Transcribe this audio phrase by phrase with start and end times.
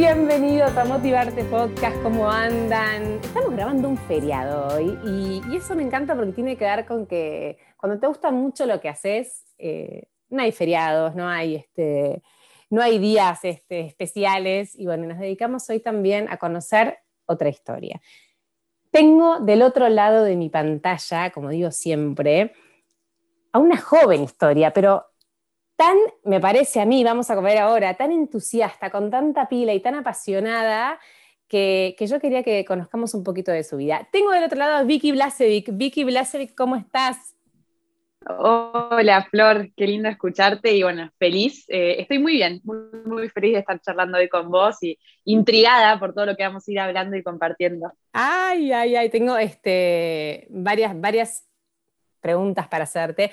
[0.00, 3.20] Bienvenidos a Motivarte Podcast, ¿cómo andan?
[3.22, 7.58] Estamos grabando un feriado hoy y, eso me encanta porque tiene que ver con que
[7.76, 12.22] cuando te gusta mucho lo que haces, eh, no hay feriados, no hay, este,
[12.70, 18.00] no hay días este, especiales y bueno, nos dedicamos hoy también a conocer otra historia.
[18.90, 22.54] Tengo del otro lado de mi pantalla, como digo siempre,
[23.52, 25.09] a una joven historia, pero
[25.80, 29.80] tan, me parece a mí, vamos a ver ahora, tan entusiasta, con tanta pila y
[29.80, 31.00] tan apasionada,
[31.48, 34.06] que, yo quería que conozcamos un poquito de su vida.
[34.12, 35.70] Tengo del otro lado a Vicky Blasevic.
[35.72, 37.34] Vicky Blasevic, ¿cómo estás?
[38.26, 41.64] Hola Flor, qué lindo escucharte y bueno, feliz.
[41.68, 45.98] Eh, estoy muy bien, muy, muy, feliz de estar charlando hoy con vos y intrigada
[45.98, 47.90] por todo lo que vamos a ir hablando y compartiendo.
[48.12, 51.48] Ay, ay, ay, tengo este, varias, varias
[52.20, 53.30] preguntas para hacerte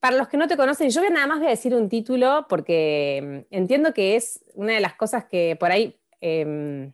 [0.00, 3.44] para los que no te conocen, yo nada más voy a decir un título porque
[3.50, 6.92] mm, entiendo que es una de las cosas que por ahí, eh,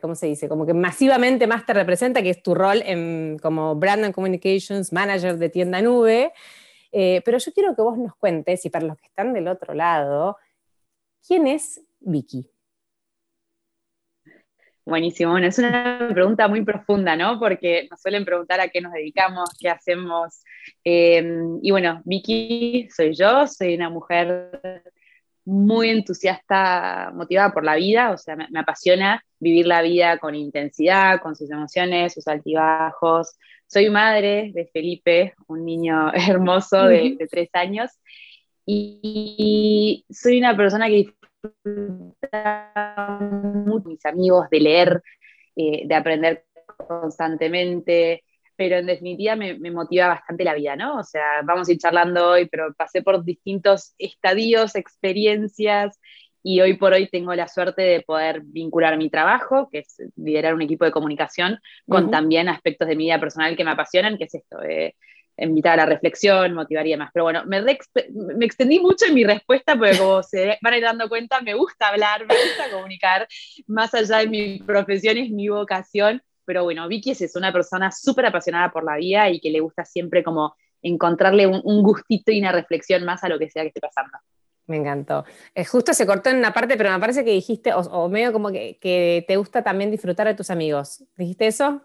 [0.00, 0.48] ¿cómo se dice?
[0.48, 4.92] Como que masivamente más te representa, que es tu rol en, como Brand and Communications
[4.92, 6.32] Manager de tienda nube.
[6.92, 9.74] Eh, pero yo quiero que vos nos cuentes, y para los que están del otro
[9.74, 10.36] lado,
[11.26, 12.53] ¿quién es Vicky?
[14.86, 17.38] Buenísimo, bueno, es una pregunta muy profunda, ¿no?
[17.38, 20.42] Porque nos suelen preguntar a qué nos dedicamos, qué hacemos.
[20.84, 24.82] Em, y bueno, Vicky soy yo, soy una mujer
[25.46, 31.20] muy entusiasta, motivada por la vida, o sea, me, apasiona vivir la vida con intensidad,
[31.20, 33.38] con sus emociones, sus altibajos.
[33.66, 37.90] Soy madre de Felipe, un niño hermoso de, tres años,
[38.66, 41.14] y, y soy una persona que
[43.64, 45.02] mucho mis amigos de leer,
[45.56, 46.44] eh, de aprender
[46.76, 48.24] constantemente,
[48.56, 50.98] pero en definitiva me, motiva bastante la vida, ¿no?
[50.98, 55.98] O sea, vamos a ir charlando hoy, pero pasé por distintos estadios, experiencias,
[56.46, 60.54] y hoy por hoy tengo la suerte de poder vincular mi trabajo, que es liderar
[60.54, 64.24] un equipo de comunicación, con también aspectos de mi vida personal que me apasionan, que
[64.24, 64.94] es esto, de
[65.36, 67.10] invitar a la reflexión, motivaría más.
[67.12, 70.82] Pero bueno, me, me extendí mucho en mi respuesta porque como se van a ir
[70.82, 73.26] dando cuenta, me gusta hablar, me gusta comunicar,
[73.66, 76.22] más allá de mi profesión es mi vocación.
[76.44, 79.84] Pero bueno, Vicky es una persona súper apasionada por la vida y que le gusta
[79.84, 83.80] siempre como encontrarle un, gustito y una reflexión más a lo que sea que esté
[83.80, 84.18] pasando.
[84.66, 85.24] Me encantó.
[85.54, 88.50] Eh, justo se cortó en una parte, pero me parece que dijiste, o, medio como
[88.50, 91.04] que, que, te gusta también disfrutar de tus amigos.
[91.16, 91.82] ¿Dijiste eso?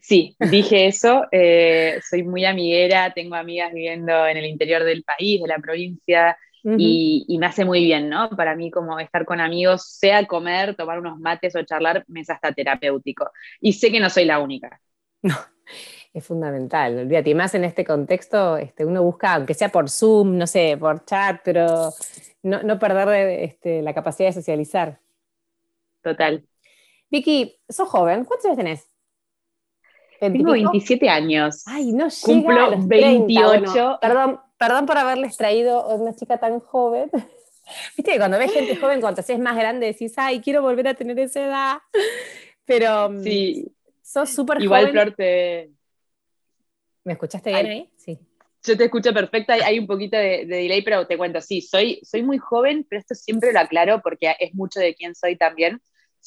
[0.00, 1.26] Sí, dije eso.
[1.30, 6.36] Eh, soy muy amiguera, tengo amigas viviendo en el interior del país, de la provincia,
[6.64, 8.30] y, me hace muy bien, ¿no?
[8.30, 12.30] Para mí, como estar con amigos, sea comer, tomar unos mates o charlar, me es
[12.30, 13.30] hasta terapéutico.
[13.60, 14.80] Y sé que no soy la única.
[15.22, 15.34] No,
[16.12, 16.98] es fundamental.
[16.98, 20.76] Olvídate, y más en este contexto, este, uno busca, aunque sea por Zoom, no sé,
[20.78, 21.94] por chat, pero
[22.42, 25.00] no, perder este, la capacidad de socializar.
[26.02, 26.46] Total.
[27.10, 28.93] Vicky, sos joven, ¿cuántos años tenés?
[30.30, 31.62] Tengo 27 años.
[31.66, 33.98] Ay, no llega Cumplo a 28.
[34.00, 37.10] perdón, perdón por haberles traído a una chica tan joven.
[37.96, 40.94] Viste que cuando ves gente joven, cuando te más grande, decís, ay, quiero volver a
[40.94, 41.78] tener esa edad.
[42.64, 43.72] Pero mm, sí.
[44.02, 44.64] sos súper joven.
[44.64, 45.70] Igual, Flor, te...
[47.04, 47.90] ¿Me escuchaste bien ahí?
[47.96, 48.18] Sí.
[48.62, 52.22] Yo te escucho perfecta, hay un poquito de, delay, pero te cuento, sí, soy, soy
[52.22, 55.82] muy joven, pero esto siempre lo aclaro porque es mucho de quién soy también.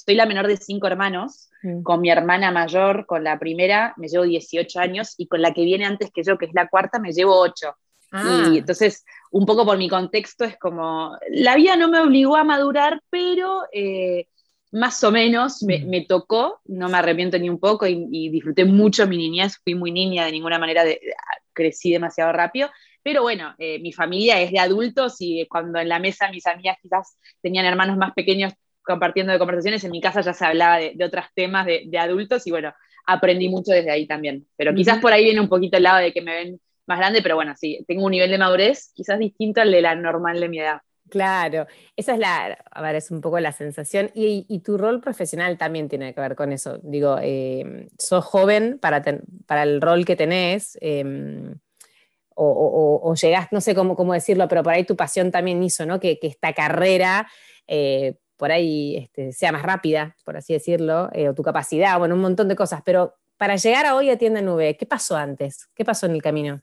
[0.06, 1.81] Soy la menor de cinco hermanos, mm.
[1.81, 5.63] con mi hermana mayor, con la primera me llevo 18 años y con la que
[5.66, 7.75] viene antes que yo, que es la cuarta, me llevo 8.
[8.12, 8.50] Ah.
[8.54, 12.44] Y entonces, un poco por mi contexto, es como, la vida no me obligó a
[12.44, 14.27] madurar, pero eh,
[14.71, 16.06] más o menos me, mm.
[16.07, 20.25] tocó, no me arrepiento ni un poco y, disfruté mucho mi niñez, fui muy niña,
[20.25, 20.83] de ninguna manera
[21.54, 22.69] crecí demasiado rápido,
[23.01, 26.77] pero bueno, eh, mi familia es de adultos y cuando en la mesa mis amigas
[26.81, 28.54] quizás tenían hermanos más pequeños,
[28.88, 32.51] compartiendo de conversaciones, en mi casa ya se hablaba de, otros temas de, adultos y
[32.51, 32.74] bueno,
[33.06, 34.48] aprendí mucho desde ahí también.
[34.56, 37.22] Pero quizás por ahí viene un poquito el lado de que me ven más grande,
[37.22, 40.50] pero bueno, sí, tengo un nivel de madurez quizás distinto al de la normal de
[40.50, 40.80] mi edad.
[41.10, 45.57] Claro, esa es la, a ver, es un poco la sensación y, tu rol profesional
[45.57, 46.80] también tiene que ver con eso.
[46.83, 49.01] Digo, eh, sos joven para,
[49.45, 51.56] para el rol que tenés em,
[52.36, 55.86] o, o, llegás, no sé cómo, cómo decirlo, pero por ahí tu pasión también hizo,
[55.86, 56.00] ¿no?
[56.00, 57.28] Que, que esta carrera
[57.68, 62.16] eh, por ahí este, sea más rápida, por así decirlo, eh, o tu capacidad, bueno,
[62.16, 65.68] un montón de cosas, pero para llegar a hoy a Tienda Nube, ¿qué pasó antes?
[65.75, 66.62] ¿Qué pasó en el camino?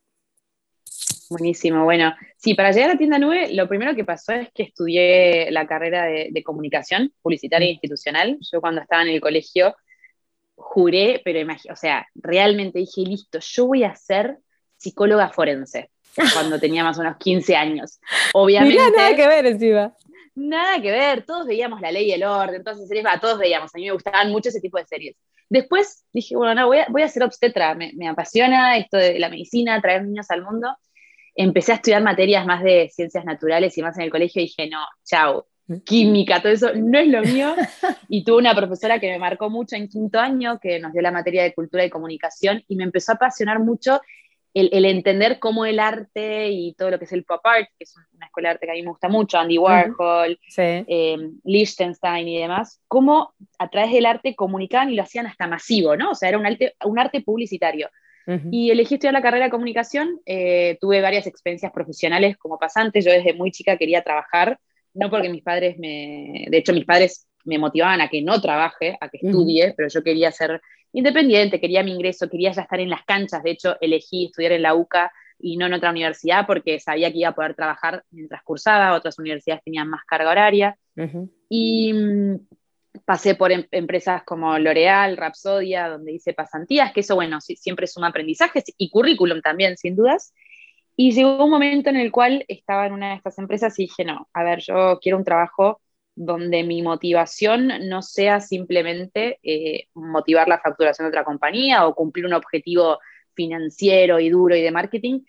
[1.31, 5.51] Buenísimo, bueno, sí, para llegar a Tienda Nube, lo primero que pasó es que estudié
[5.51, 8.39] la carrera de, comunicación publicitaria e institucional.
[8.53, 9.75] Yo cuando estaba en el colegio
[10.55, 14.39] juré, pero o sea, realmente dije, listo, yo voy a ser
[14.77, 15.91] psicóloga forense
[16.35, 18.01] cuando tenía más o menos 15 años.
[18.35, 18.91] Obviamente.
[18.97, 19.95] nada que ver encima.
[20.35, 23.79] Nada que ver, todos veíamos La Ley y el Orden, entonces series, todos veíamos, a
[23.79, 25.17] mí me gustaban mucho ese tipo de series.
[25.49, 29.19] Después dije, bueno, no, voy a, voy a ser obstetra, me, me, apasiona esto de
[29.19, 30.77] la medicina, traer niños al mundo.
[31.35, 34.69] Empecé a estudiar materias más de ciencias naturales y más en el colegio y dije,
[34.69, 35.47] no, chao,
[35.85, 37.55] química, todo eso no es lo mío.
[38.09, 41.11] Y tuve una profesora que me marcó mucho en quinto año, que nos dio la
[41.11, 44.01] materia de cultura y comunicación, y me empezó a apasionar mucho
[44.55, 47.95] el, entender cómo el arte y todo lo que es el pop art, que es
[48.15, 52.39] una escuela de arte que a mí me gusta mucho, Andy Warhol, eh, Liechtenstein y
[52.39, 56.13] demás, cómo a través del arte comunicaban y lo hacían hasta masivo, ¿no?
[56.13, 57.91] O sea, era un arte, un arte publicitario.
[58.51, 63.11] Y elegí estudiar la carrera de comunicación, eh, tuve varias experiencias profesionales como pasante, yo
[63.11, 64.59] desde muy chica quería trabajar,
[64.95, 68.97] no porque mis padres me, de hecho mis padres me motivaban a que no trabaje,
[68.99, 70.63] a que estudie, pero yo quería ser
[70.95, 74.63] independiente, quería mi ingreso, quería ya estar en las canchas, de hecho elegí estudiar en
[74.63, 78.43] la UCA y no en otra universidad porque sabía que iba a poder trabajar mientras
[78.43, 80.79] cursaba, otras universidades tenían más carga horaria.
[81.49, 82.37] Y mm,
[83.05, 88.09] pasé por em, empresas como L'Oreal, Rapsodia, donde hice pasantías, que eso, bueno, siempre suma
[88.09, 90.33] aprendizajes y currículum también, sin dudas.
[90.97, 94.05] Y llegó un momento en el cual estaba en una de estas empresas y dije,
[94.05, 95.81] no, a ver, yo quiero un trabajo
[96.15, 102.27] donde mi motivación no sea simplemente eh, motivar la facturación de otra compañía o cumplir
[102.27, 102.99] un objetivo
[103.35, 105.21] financiero y duro y de marketing,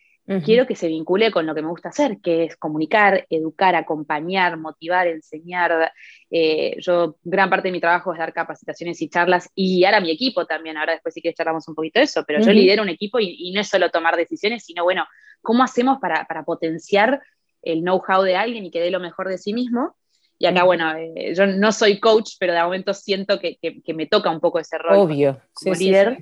[0.43, 4.57] quiero que se vincule con lo que me gusta hacer, que es comunicar, educar, acompañar,
[4.57, 5.91] motivar, enseñar.
[6.31, 10.01] Eh, yo, gran parte de mi trabajo es dar capacitaciones y charlas y guiar a
[10.01, 10.77] mi equipo también.
[10.77, 13.51] Ahora después sí que charlamos un poquito de eso, pero yo lidero un equipo y,
[13.53, 15.05] no es solo tomar decisiones, sino, bueno,
[15.41, 17.21] ¿cómo hacemos para, para potenciar
[17.61, 19.95] el know-how de alguien y que dé lo mejor de sí mismo?
[20.37, 24.05] Y acá, bueno, eh, yo no soy coach, pero de momento siento que, que, me
[24.05, 25.41] toca un poco ese rol Obvio.
[25.53, 26.17] como líder.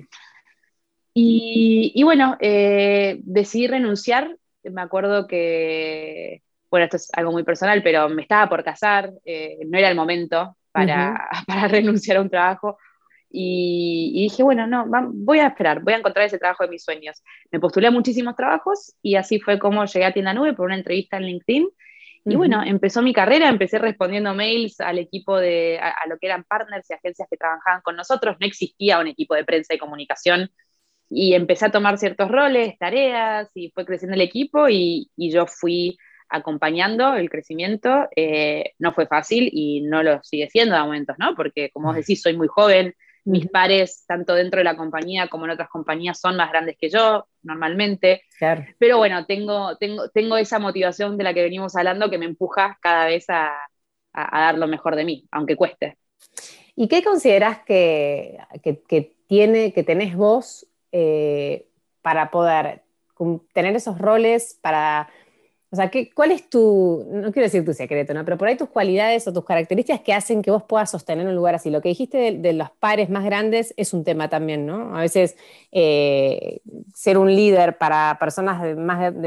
[1.12, 4.36] Y, y, bueno, eh, decidí renunciar.
[4.62, 9.58] Me acuerdo que, bueno, esto es algo muy personal, pero me estaba por casar, eh,
[9.66, 12.78] no era el momento para, para, renunciar a un trabajo.
[13.30, 16.84] Y, y dije, bueno, no, voy a esperar, voy a encontrar ese trabajo de mis
[16.84, 17.20] sueños.
[17.50, 20.76] Me postulé a muchísimos trabajos y así fue como llegué a Tienda Nube por una
[20.76, 21.68] entrevista en LinkedIn
[22.24, 26.44] y bueno, empezó mi carrera, empecé respondiendo mails al equipo de, a, lo que eran
[26.44, 30.50] partners y agencias que trabajaban con nosotros, no existía un equipo de prensa y comunicación,
[31.10, 35.46] y empecé a tomar ciertos roles, tareas, y fue creciendo el equipo, y, y yo
[35.46, 35.98] fui
[36.28, 41.34] acompañando el crecimiento, eh, no fue fácil y no lo sigue siendo de momentos, ¿no?
[41.36, 42.94] Porque como vos decís, soy muy joven,
[43.24, 46.90] mis pares, tanto dentro de la compañía como en otras compañías, son más grandes que
[46.90, 48.22] yo, normalmente.
[48.78, 52.78] Pero bueno, tengo, tengo, tengo esa motivación de la que venimos hablando que me empuja
[52.80, 53.56] cada vez a,
[54.12, 55.96] dar lo mejor de mí, aunque cueste.
[56.76, 58.38] ¿Y qué consideras que,
[59.26, 61.66] tiene, que tenés vos eh,
[62.02, 62.82] para poder
[63.52, 65.08] tener esos roles, para
[65.74, 68.24] o sea, ¿qué, ¿cuál es tu, no quiero decir tu secreto, ¿no?
[68.24, 71.34] pero por ahí tus cualidades o tus características que hacen que vos puedas sostener un
[71.34, 71.68] lugar así?
[71.68, 74.96] Lo que dijiste de, los pares más grandes es un tema también, ¿no?
[74.96, 75.36] A veces
[75.72, 76.60] eh,
[76.94, 78.76] ser un líder para personas de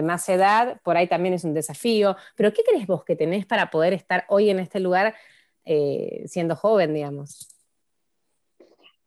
[0.01, 2.15] más, edad, por ahí también es un desafío.
[2.37, 5.15] Pero ¿qué crees vos que tenés para poder estar hoy en este lugar
[5.65, 7.49] eh, siendo joven, digamos?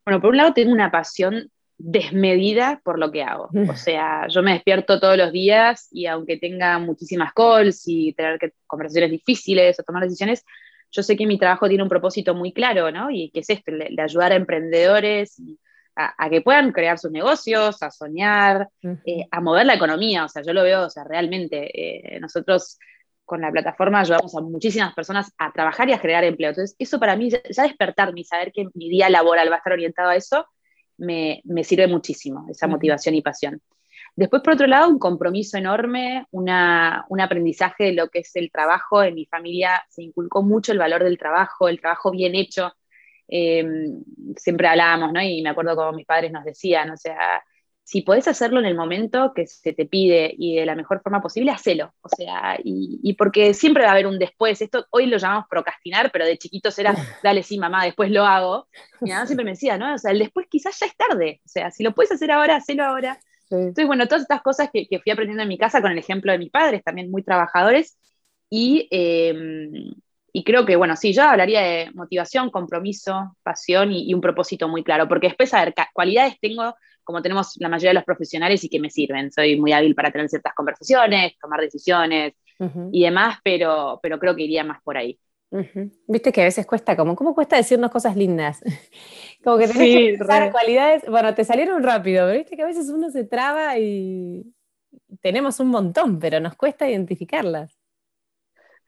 [0.05, 1.51] Bueno, por un lado tengo una pasión
[1.83, 3.49] desmedida por lo que hago.
[3.69, 8.39] O sea, yo me despierto todos los días y aunque tenga muchísimas calls y tener
[8.39, 10.45] que, conversaciones difíciles o tomar decisiones,
[10.93, 13.11] yo sé que mi trabajo tiene un propósito muy claro, ¿no?
[13.11, 15.41] Y que es este, de, ayudar a emprendedores
[15.97, 20.25] a, que puedan crear sus negocios, a soñar, eh, a mover la economía.
[20.25, 22.79] O sea, yo lo veo, o sea, realmente eh, nosotros
[23.25, 26.51] con la plataforma ayudamos a muchísimas personas a trabajar y a generar empleo.
[26.51, 29.59] Entonces, eso para mí, ya, ya despertarme y saber que mi día laboral va a
[29.59, 30.47] estar orientado a eso,
[31.01, 33.61] me, sirve muchísimo, esa motivación y pasión.
[34.17, 36.51] Después, por otro lado, un compromiso enorme, un
[37.21, 39.03] aprendizaje de lo que es el trabajo.
[39.03, 42.73] En mi familia se inculcó mucho el valor del trabajo, el trabajo bien hecho.
[43.29, 44.03] Em,
[44.37, 45.23] siempre hablábamos, ¿no?
[45.23, 47.43] Y me acuerdo como mis padres nos decían, o sea,
[47.91, 51.21] si podés hacerlo en el momento que se te pide y de la mejor forma
[51.21, 51.93] posible, hacelo.
[52.03, 54.63] O sea, y, porque siempre va a haber un después.
[54.63, 56.95] Esto hoy lo llamamos procrastinar, pero de chiquitos era,
[57.25, 58.69] dale, sí, mamá, después lo hago.
[59.01, 59.93] Mi mamá siempre me decía, ¿no?
[59.93, 61.41] O sea, el después quizás ya es tarde.
[61.45, 63.19] O sea, si lo puedes hacer ahora, hacelo ahora.
[63.51, 66.39] Entonces, bueno, todas estas cosas que, fui aprendiendo en mi casa con el ejemplo de
[66.39, 67.99] mis padres, también muy trabajadores.
[68.49, 69.95] Y, em,
[70.33, 74.69] y creo que, bueno, sí, yo hablaría de motivación, compromiso, pasión y, y un propósito
[74.69, 75.09] muy claro.
[75.09, 76.75] Porque después, a ver, cualidades tengo
[77.11, 79.33] como tenemos la mayoría de los profesionales y que me sirven.
[79.33, 82.35] Soy muy hábil para tener ciertas conversaciones, tomar decisiones
[82.93, 85.19] y demás, pero, pero creo que iría más por ahí.
[86.07, 88.61] Viste que a veces cuesta, como, ¿cómo cuesta decirnos cosas lindas?
[89.43, 92.89] como que tenés que usar cualidades, bueno, te salieron rápido, pero viste que a veces
[92.91, 94.45] uno se traba y
[95.21, 97.80] tenemos un montón, pero nos cuesta identificarlas.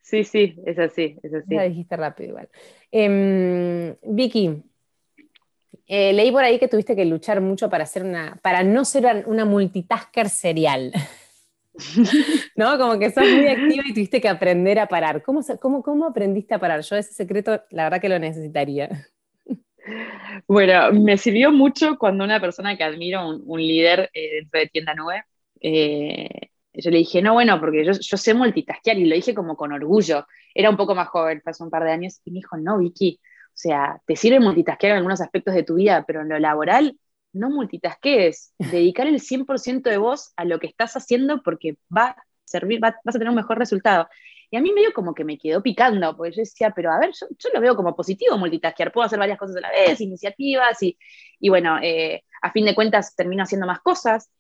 [0.02, 1.54] Sí, sí, es así, es así.
[1.54, 2.48] Ya dijiste rápido igual.
[2.90, 4.62] Em, Vicky,
[5.86, 9.24] eh, leí por ahí que tuviste que luchar mucho para, hacer una, para no ser
[9.26, 10.92] una multitasker serial.
[12.56, 12.78] ¿No?
[12.78, 15.22] Como que sos muy activa y tuviste que aprender a parar.
[15.22, 16.82] ¿Cómo, cómo, cómo aprendiste a parar?
[16.82, 19.08] Yo ese secreto, la verdad que lo necesitaría.
[20.46, 24.94] Bueno, me sirvió mucho cuando una persona que admiro, un, líder eh, dentro de Tienda
[24.94, 25.24] Nube,
[25.60, 29.72] eh, yo le dije, no, bueno, porque yo, sé multitaskear y lo dije como con
[29.72, 30.26] orgullo.
[30.54, 33.20] Era un poco más joven, hace un par de años, y me dijo, no, Vicky,
[33.22, 36.98] o sea, te sirve multitaskear en algunos aspectos de tu vida, pero en lo laboral
[37.32, 42.16] no multitasquees, dedicar el 100% de vos a lo que estás haciendo porque va a
[42.44, 44.08] servir, vas a tener un mejor resultado.
[44.50, 47.12] Y a mí medio como que me quedó picando, porque yo decía, pero a ver,
[47.18, 50.98] yo, lo veo como positivo multitaskear, puedo hacer varias cosas a la vez, iniciativas, y,
[51.40, 54.30] y bueno, eh, a fin de cuentas termino haciendo más cosas.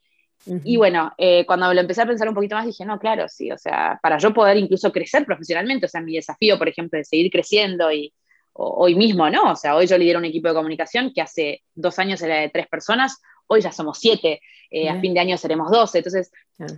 [0.64, 3.52] Y bueno, eh, cuando lo empecé a pensar un poquito más, dije, no, claro, sí,
[3.52, 7.04] o sea, para yo poder incluso crecer profesionalmente, o sea, mi desafío, por ejemplo, de
[7.04, 8.12] seguir creciendo y,
[8.54, 9.52] hoy mismo, ¿no?
[9.52, 12.48] O sea, hoy yo lidero un equipo de comunicación que hace dos años era de
[12.50, 15.98] tres personas, hoy ya somos siete, eh, a fin de año seremos doce.
[15.98, 16.30] Entonces,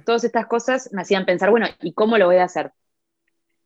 [0.05, 2.73] todas estas cosas me hacían pensar, bueno, ¿y cómo lo voy a hacer?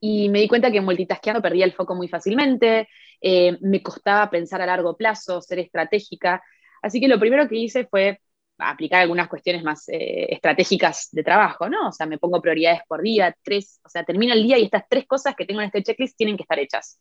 [0.00, 2.88] Y me di cuenta que multitaskeando perdía el foco muy fácilmente,
[3.20, 6.42] eh, me costaba pensar a largo plazo, ser estratégica.
[6.82, 8.20] Así que lo primero que hice fue
[8.58, 11.88] aplicar algunas cuestiones más eh, estratégicas de trabajo, ¿no?
[11.88, 14.84] O sea, me pongo prioridades por día, tres, o sea, termino el día y estas
[14.88, 17.00] tres cosas que tengo en este checklist tienen que estar hechas.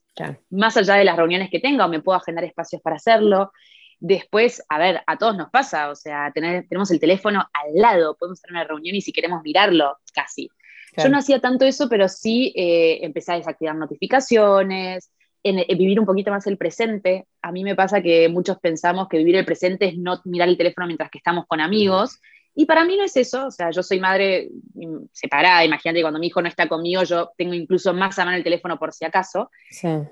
[0.50, 3.52] Más allá de las reuniones que tenga, o me puedo agendar espacios para hacerlo.
[4.00, 8.16] Después, a ver, a todos nos pasa, o sea, tener, tenemos el teléfono al lado,
[8.16, 10.50] podemos hacer una reunión y si queremos mirarlo, casi.
[10.96, 15.12] Yo no hacía tanto eso, pero sí eh, empecé a desactivar notificaciones,
[15.44, 17.26] en, vivir un poquito más el presente.
[17.42, 20.58] A mí me pasa que muchos pensamos que vivir el presente es no mirar el
[20.58, 22.20] teléfono mientras que estamos con amigos.
[22.56, 26.20] Y para mí no es eso, o sea, yo soy madre mm, separada, imagínate cuando
[26.20, 29.06] mi hijo no está conmigo, yo tengo incluso más a mano el teléfono por si
[29.06, 29.52] acaso,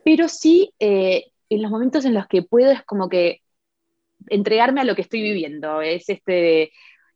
[0.04, 3.42] pero sí eh, en los momentos en los que puedo es como que
[4.28, 6.72] entregarme a lo que estoy viviendo, es este,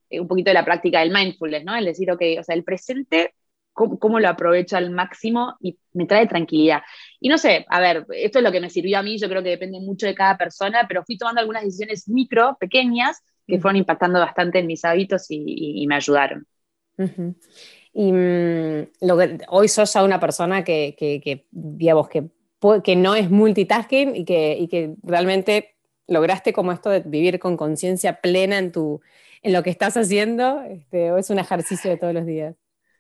[0.09, 1.75] un poquito de la práctica del mindfulness, ¿no?
[1.75, 3.35] El decir, ok, o sea, el presente
[3.73, 6.81] cómo, lo aprovecho al máximo y me trae tranquilidad.
[7.19, 9.41] Y no sé, a ver, esto es lo que me sirvió a mí, yo creo
[9.41, 13.77] que depende mucho de cada persona, pero fui tomando algunas decisiones micro, pequeñas, que fueron
[13.77, 16.45] impactando bastante en mis hábitos y, me ayudaron.
[17.93, 19.17] Y mm, lo
[19.49, 22.29] hoy sos ya una persona que, que, digamos, que,
[22.83, 25.75] que no es multitasking y que, y que realmente
[26.07, 29.01] lograste como esto de vivir con conciencia plena en, tu,
[29.41, 32.55] en lo que estás haciendo, este, o es un ejercicio de todos los días.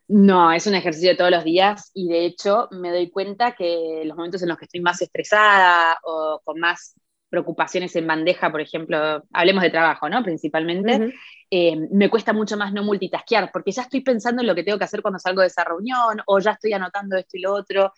[0.09, 4.01] No, es un ejercicio de todos los días y de hecho me doy cuenta que
[4.05, 6.95] los momentos en los que estoy más estresada o con más
[7.29, 10.23] preocupaciones en bandeja, por ejemplo, hablemos de trabajo, ¿no?
[10.23, 11.13] Principalmente,
[11.51, 14.79] eh, me cuesta mucho más no multitaskear, porque ya estoy pensando en lo que tengo
[14.79, 17.93] que hacer cuando salgo de esa reunión, o ya estoy anotando esto y lo otro.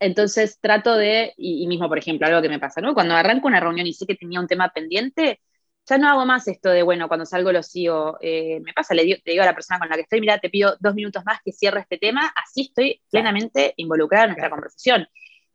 [0.00, 2.92] Entonces trato de, y, y mismo, por ejemplo, algo que me pasa, ¿no?
[2.94, 5.40] Cuando arranco una reunión y sé que tenía un tema pendiente,
[5.86, 8.18] ya no hago más esto de, bueno, cuando salgo lo sigo.
[8.20, 10.50] Eh, me pasa, le digo, digo, a la persona con la que estoy, mira, te
[10.50, 15.06] pido dos minutos más que cierre este tema, así estoy plenamente involucrada en nuestra conversación.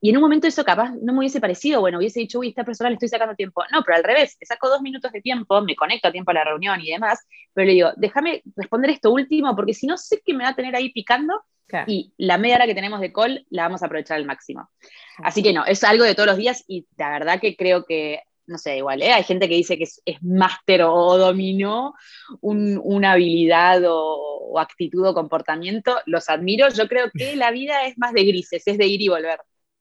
[0.04, 2.64] Y en un momento eso capaz no me hubiese parecido, bueno, hubiese dicho, uy, esta
[2.64, 3.64] persona le estoy sacando tiempo.
[3.72, 6.34] No, pero al revés, te saco dos minutos de tiempo, me conecto a tiempo a
[6.34, 7.20] la reunión y demás,
[7.54, 10.56] pero le digo, déjame responder esto último, porque si no sé que me va a
[10.56, 11.44] tener ahí picando
[11.88, 14.70] y la media hora que tenemos de call la vamos a aprovechar al máximo.
[15.20, 18.22] Así que no, es algo de todos los días y la verdad que creo que
[18.52, 19.14] no sé, igual, ¿eh?
[19.14, 21.94] hay gente que dice que es, máster o, dominó
[22.42, 28.12] una habilidad o, actitud o comportamiento, los admiro, yo creo que la vida es más
[28.12, 29.40] de grises, es de ir y volver.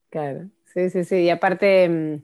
[0.09, 2.23] Claro, sí, sí, sí, y aparte, mm,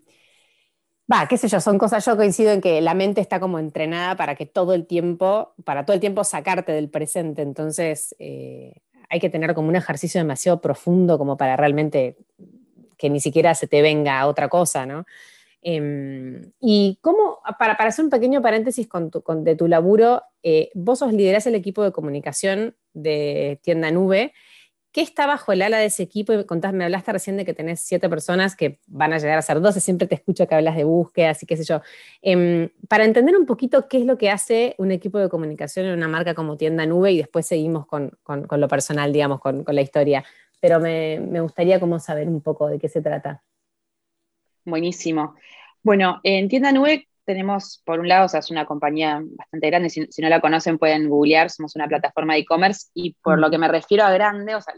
[1.12, 4.16] va, qué sé yo, son cosas, yo coincido en que la mente está como entrenada
[4.16, 8.74] para que todo el tiempo, para todo el tiempo sacarte del presente, entonces eh,
[9.10, 12.16] hay que tener como un ejercicio demasiado profundo como para realmente
[12.96, 15.04] que ni siquiera se te venga otra cosa, ¿no?
[15.62, 21.46] Em, y cómo, para, hacer un pequeño paréntesis de tu laburo, eh, vos os liderás
[21.46, 24.32] el equipo de comunicación de Tienda Nube.
[24.92, 26.32] ¿Qué está bajo el ala de ese equipo?
[26.32, 29.42] Y contás, me hablaste recién de que tenés siete personas que van a llegar a
[29.42, 31.82] ser 12, siempre te escucho que hablas de búsqueda, así que sé yo.
[32.22, 35.92] Em, para entender un poquito qué es lo que hace un equipo de comunicación en
[35.94, 39.74] una marca como Tienda Nube y después seguimos con, con, lo personal, digamos, con, con
[39.74, 40.24] la historia.
[40.60, 43.42] Pero me, me gustaría como saber un poco de qué se trata.
[44.66, 45.36] Buenísimo.
[45.82, 49.90] Bueno, en Tienda Nube tenemos, por un lado, o sea, es una compañía bastante grande,
[49.90, 53.58] si, no la conocen pueden googlear, somos una plataforma de e-commerce y por lo que
[53.58, 54.74] me refiero a grande, o sea,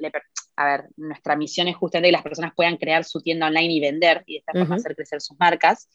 [0.57, 3.81] a ver, nuestra misión es justamente que las personas puedan crear su tienda online y
[3.81, 5.89] vender y de esta forma hacer crecer sus marcas.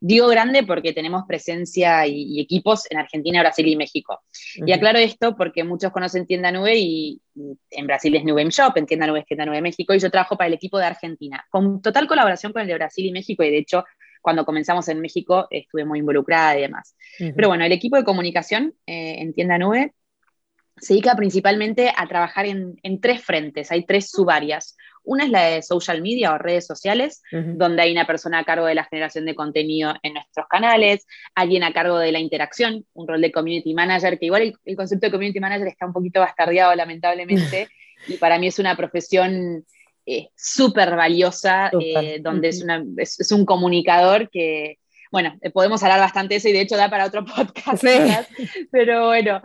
[0.00, 4.22] Digo grande porque tenemos presencia y, equipos en Argentina, Brasil y México.
[4.54, 7.20] Y aclaro esto porque muchos conocen Tienda Nube y,
[7.70, 10.38] en Brasil es Nube Shop, en Tienda Nube es Tienda Nube México y yo trabajo
[10.38, 13.50] para el equipo de Argentina, con total colaboración con el de Brasil y México y
[13.50, 13.84] de hecho
[14.26, 16.96] cuando comenzamos en México estuve muy involucrada y demás.
[17.16, 19.94] Pero bueno, el equipo de comunicación eh, en Tienda Nube
[20.78, 24.76] se dedica principalmente a trabajar en, tres frentes, hay tres subáreas.
[25.04, 28.66] Una es la de social media o redes sociales, donde hay una persona a cargo
[28.66, 31.06] de la generación de contenido en nuestros canales,
[31.36, 35.06] alguien a cargo de la interacción, un rol de community manager, que igual el, concepto
[35.06, 37.68] de community manager está un poquito bastardeado lamentablemente,
[38.08, 39.64] y para mí es una profesión
[40.08, 42.64] eh, súper valiosa, eh, donde es,
[43.18, 44.78] es, un comunicador que,
[45.10, 47.82] bueno, eh, podemos hablar bastante de eso y de hecho da para otro podcast,
[48.70, 49.42] pero bueno,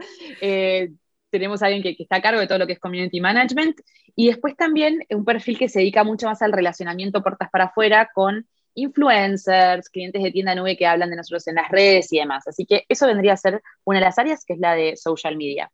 [1.31, 3.81] tenemos a alguien que, está a cargo de todo lo que es community management
[4.15, 8.11] y después también un perfil que se dedica mucho más al relacionamiento puertas para afuera
[8.13, 12.47] con influencers, clientes de tienda nube que hablan de nosotros en las redes y demás.
[12.47, 15.35] Así que eso vendría a ser una de las áreas que es la de social
[15.37, 15.71] media.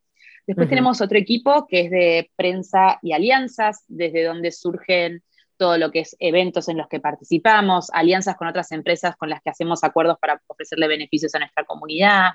[0.47, 5.21] Después tenemos otro equipo que es de prensa y alianzas, desde donde surgen
[5.57, 9.41] todo lo que es eventos en los que participamos, alianzas con otras empresas con las
[9.41, 12.29] que hacemos acuerdos para ofrecerle beneficios a nuestra comunidad,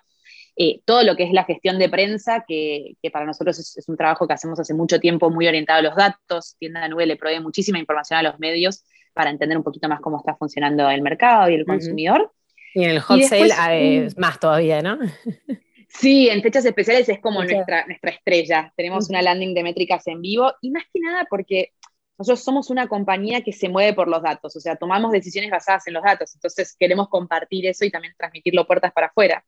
[0.57, 4.27] eh, todo lo que es la gestión de prensa, que, para nosotros es, un trabajo
[4.27, 6.57] que hacemos hace mucho tiempo muy orientado a los datos.
[6.59, 10.19] Tienda Nube le provee muchísima información a los medios para entender un poquito más cómo
[10.19, 12.31] está funcionando el mercado y el consumidor.
[12.75, 14.99] Y en el hot sale eh, más todavía, ¿no?
[15.95, 18.73] Sí, en fechas especiales es como nuestra, nuestra estrella.
[18.77, 21.73] Tenemos una landing de métricas en vivo y más que nada porque
[22.19, 25.87] nosotros somos una compañía que se mueve por los datos, o sea, tomamos decisiones basadas
[25.89, 29.45] en los datos, entonces queremos compartir eso y también transmitirlo puertas para afuera.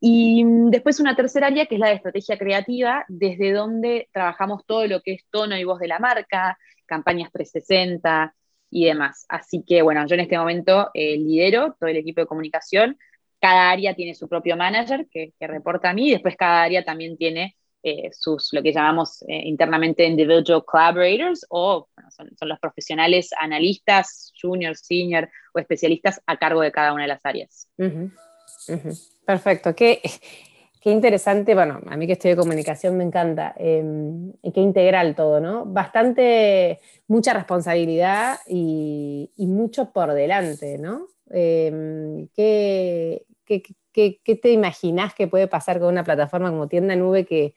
[0.00, 4.86] Y después una tercera área que es la de estrategia creativa, desde donde trabajamos todo
[4.86, 8.34] lo que es tono y voz de la marca, campañas 360
[8.70, 9.26] y demás.
[9.28, 12.98] Así que bueno, yo en este momento eh, lidero todo el equipo de comunicación,
[13.42, 17.16] cada área tiene su propio manager que, reporta a mí, y después cada área también
[17.16, 24.32] tiene eh, sus, lo que llamamos eh, internamente individual collaborators, o son, los profesionales analistas,
[24.40, 27.68] junior, senior o especialistas a cargo de cada una de las áreas.
[29.26, 30.00] Perfecto, qué,
[30.80, 35.40] qué, interesante, bueno, a mí que de comunicación me encanta, em, y qué integral todo,
[35.40, 35.64] ¿no?
[35.64, 36.78] Bastante,
[37.08, 41.08] mucha responsabilidad y, y mucho por delante, ¿no?
[41.32, 43.62] Em, ¿qué, ¿qué,
[44.36, 47.54] te imaginas que puede pasar con una plataforma como Tienda Nube que,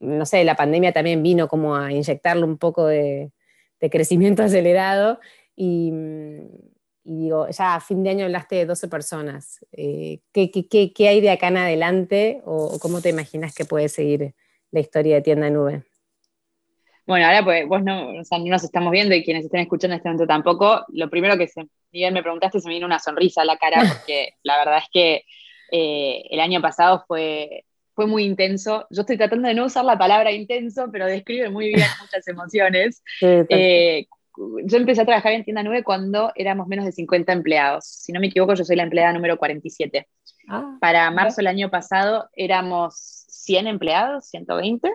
[0.00, 3.32] no sé, la pandemia también vino como a inyectarle un poco de,
[3.90, 5.18] crecimiento acelerado
[5.56, 5.92] y,
[7.04, 9.64] digo, ya a fin de año hablaste de 12 personas.
[9.72, 14.34] Eh, ¿qué, hay de acá en adelante o, cómo te imaginas que puede seguir
[14.70, 15.82] la historia de Tienda Nube?
[17.04, 20.08] Bueno, ahora pues vos no, no nos estamos viendo y quienes estén escuchando en este
[20.08, 20.84] momento tampoco.
[20.88, 23.78] Lo primero que se, Miguel me preguntaste se me vino una sonrisa a la cara
[23.88, 25.24] porque la verdad es que
[25.70, 28.86] eh, el año pasado fue, fue muy intenso.
[28.90, 33.02] Yo estoy tratando de no usar la palabra intenso, pero describe muy bien muchas emociones.
[33.20, 34.06] Eh,
[34.64, 37.84] yo empecé a trabajar en Tienda Nube cuando éramos menos de 50 empleados.
[37.86, 40.08] Si no me equivoco, yo soy la empleada número 47.
[40.48, 42.94] Ah, Para marzo del año pasado éramos
[43.28, 44.90] 100 empleados, 120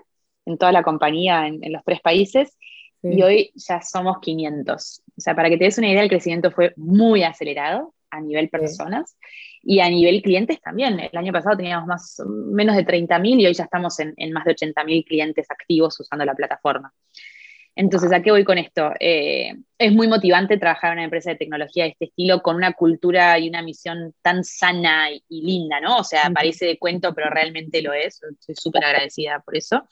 [0.48, 2.58] en toda la compañía en, los tres países
[3.04, 5.04] y hoy ya somos 500.
[5.18, 8.50] O sea, para que te des una idea, el crecimiento fue muy acelerado a nivel
[8.50, 9.18] personas
[9.62, 11.00] y a nivel clientes también.
[11.00, 14.56] El año pasado teníamos más, menos de 30.000 y hoy ya estamos en, más de
[14.56, 16.94] 80.000 clientes activos usando la plataforma.
[17.76, 18.92] Entonces, ¿a qué voy con esto?
[19.00, 22.74] Eh, es muy motivante trabajar en una empresa de tecnología de este estilo con una
[22.74, 25.98] cultura y una misión tan sana y, linda, ¿no?
[25.98, 28.20] O sea, parece de cuento, pero realmente lo es.
[28.24, 29.88] Estoy súper agradecida por eso.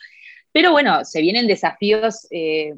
[0.51, 2.73] Pero bueno, se vienen desafíos eh,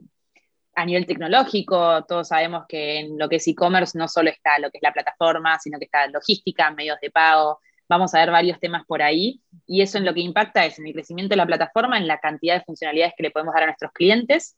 [0.78, 2.06] a nivel tecnológico.
[2.06, 4.94] Todos sabemos que en lo que es e-commerce no solo está lo que es la
[4.94, 7.60] plataforma, sino que está logística, medios de pago.
[7.90, 9.42] Vamos a ver varios temas por ahí.
[9.66, 12.20] Y eso en lo que impacta es en el crecimiento de la plataforma, en la
[12.20, 14.56] cantidad de funcionalidades que le podemos dar a nuestros clientes.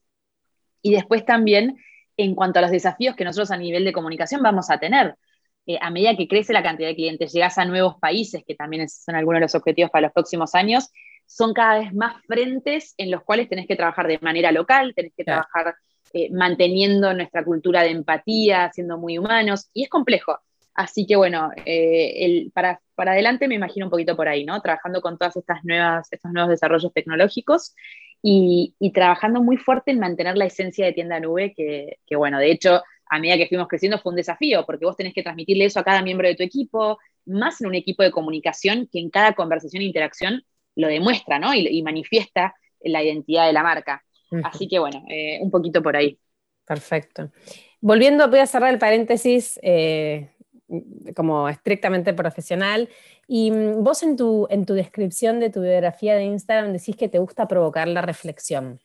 [0.82, 1.78] Y después también
[2.18, 5.16] en cuanto a los desafíos que nosotros a nivel de comunicación vamos a tener.
[5.68, 8.90] Eh, a medida que crece la cantidad de clientes, llegas a nuevos países, que también
[8.90, 10.90] son algunos de los objetivos para los próximos años,
[11.26, 15.14] son cada vez más frentes en los cuales tenés que trabajar de manera local, tenés
[15.16, 15.76] que trabajar
[16.14, 20.40] eh, manteniendo nuestra cultura de empatía, siendo muy humanos, y es complejo.
[20.74, 24.62] Así que bueno, eh, para, para, adelante me imagino un poquito por ahí, ¿no?
[24.62, 27.76] Trabajando con todas estas nuevas, estos nuevos desarrollos tecnológicos
[28.22, 32.52] y, trabajando muy fuerte en mantener la esencia de tienda nube, que, que, bueno, de
[32.52, 35.80] hecho, a medida que fuimos creciendo fue un desafío, porque vos tenés que transmitirle eso
[35.80, 39.34] a cada miembro de tu equipo, más en un equipo de comunicación que en cada
[39.34, 40.44] conversación e interacción
[40.76, 41.54] lo demuestra, ¿no?
[41.54, 44.04] Y, manifiesta la identidad de la marca.
[44.44, 46.20] Así que bueno, eh, un poquito por ahí.
[46.66, 47.32] Perfecto.
[47.82, 50.32] Volviendo, voy a cerrar el paréntesis eh,
[51.16, 52.90] como estrictamente profesional.
[53.28, 57.10] Y mm, vos en tu, en tu descripción de tu biografía de Instagram decís que
[57.10, 58.80] te gusta provocar la reflexión.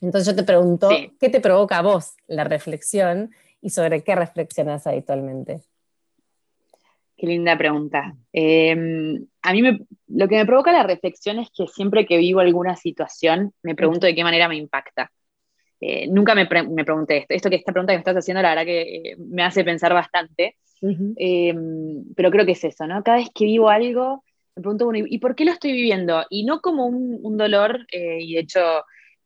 [0.00, 4.86] Entonces yo te pregunto, ¿qué te provoca a vos la reflexión y sobre qué reflexionas
[4.86, 5.62] habitualmente?
[7.20, 8.14] Qué linda pregunta.
[8.32, 9.60] Em, a mí
[10.08, 14.06] lo que me provoca la reflexión es que siempre que vivo alguna situación me pregunto
[14.06, 15.12] de qué manera me impacta.
[15.82, 17.34] Eh, nunca me, me, pregunté esto.
[17.34, 19.92] Esto que esta pregunta que me estás haciendo, la verdad que eh, me hace pensar
[19.92, 20.56] bastante.
[20.80, 23.02] Em, pero creo que es eso, ¿no?
[23.02, 24.24] Cada vez que vivo algo,
[24.56, 26.24] me pregunto, bueno, ¿y por qué lo estoy viviendo?
[26.30, 28.60] Y no como un, un dolor, eh, y de hecho,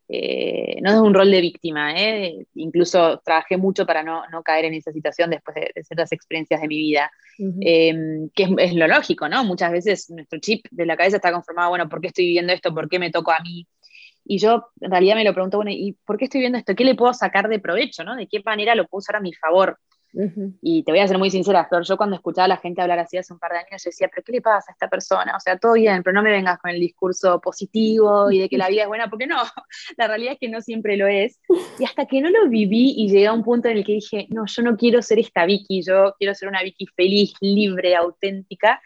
[0.08, 1.94] no es un rol de víctima,
[2.54, 6.68] incluso trabajé mucho para no, no, caer en esa situación después de, ciertas experiencias de
[6.68, 9.44] mi vida, em, que es, es, lo lógico, ¿no?
[9.44, 12.74] Muchas veces nuestro chip de la cabeza está conformado, bueno, ¿por qué estoy viviendo esto?
[12.74, 13.66] ¿Por qué me tocó a mí?
[14.24, 16.74] Y yo en realidad me lo pregunto, bueno, ¿y por qué estoy viendo esto?
[16.74, 18.04] ¿Qué le puedo sacar de provecho?
[18.04, 18.16] ¿no?
[18.16, 19.78] ¿De qué manera lo puedo usar a mi favor?
[20.62, 22.98] Y te voy a ser muy sincera, Flor, yo cuando escuchaba a la gente hablar
[22.98, 25.34] así hace un par de años, yo decía, pero ¿qué le pasa a esta persona?
[25.36, 28.56] O sea, todo bien, pero no me vengas con el discurso positivo y de que
[28.56, 29.36] la vida es buena, porque no,
[29.96, 31.40] la realidad es que no siempre lo es.
[31.78, 34.26] Y hasta que no lo viví y llegué a un punto en el que dije,
[34.30, 38.80] no, yo no quiero ser esta Vicky, yo quiero ser una Vicky feliz, libre, auténtica,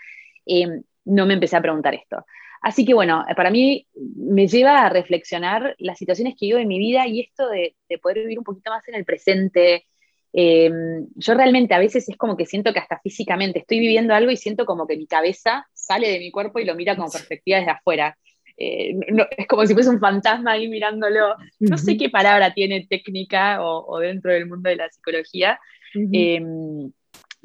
[0.47, 2.25] eh, no me empecé a preguntar esto.
[2.61, 3.87] Así que bueno, para mí
[4.17, 8.19] me lleva a reflexionar las situaciones que vivo en mi vida y esto de, poder
[8.21, 9.87] vivir un poquito más en el presente.
[10.33, 14.31] Em, yo realmente a veces es como que siento que hasta físicamente estoy viviendo algo
[14.31, 17.59] y siento como que mi cabeza sale de mi cuerpo y lo mira con perspectiva
[17.59, 18.17] desde afuera.
[18.57, 18.95] Eh,
[19.37, 21.37] es como si fuese un fantasma ahí mirándolo.
[21.61, 25.59] No sé qué palabra tiene técnica o, dentro del mundo de la psicología,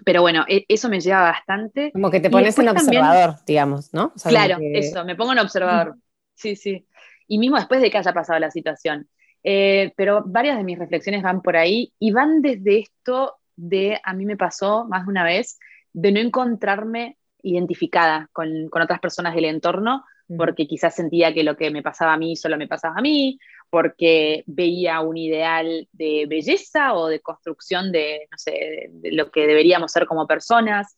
[0.04, 1.92] pero bueno, e, eso me lleva bastante.
[1.92, 4.14] Como que te pones en observador, digamos, ¿no?
[4.28, 5.96] claro, eso, me pongo en observador.
[6.36, 6.86] Sí, sí.
[7.28, 9.08] Y mismo después de que haya pasado la situación.
[9.44, 14.14] Eh, pero varias de mis reflexiones van por ahí y van desde esto de, a
[14.14, 15.60] mí me pasó más de una vez,
[15.92, 20.04] de no encontrarme identificada con, con otras personas del entorno,
[20.38, 23.38] porque quizás sentía que lo que me pasaba a mí solo me pasaba a mí,
[23.70, 29.48] porque veía un ideal de belleza o de construcción de, no sé, de lo que
[29.48, 30.96] deberíamos ser como personas.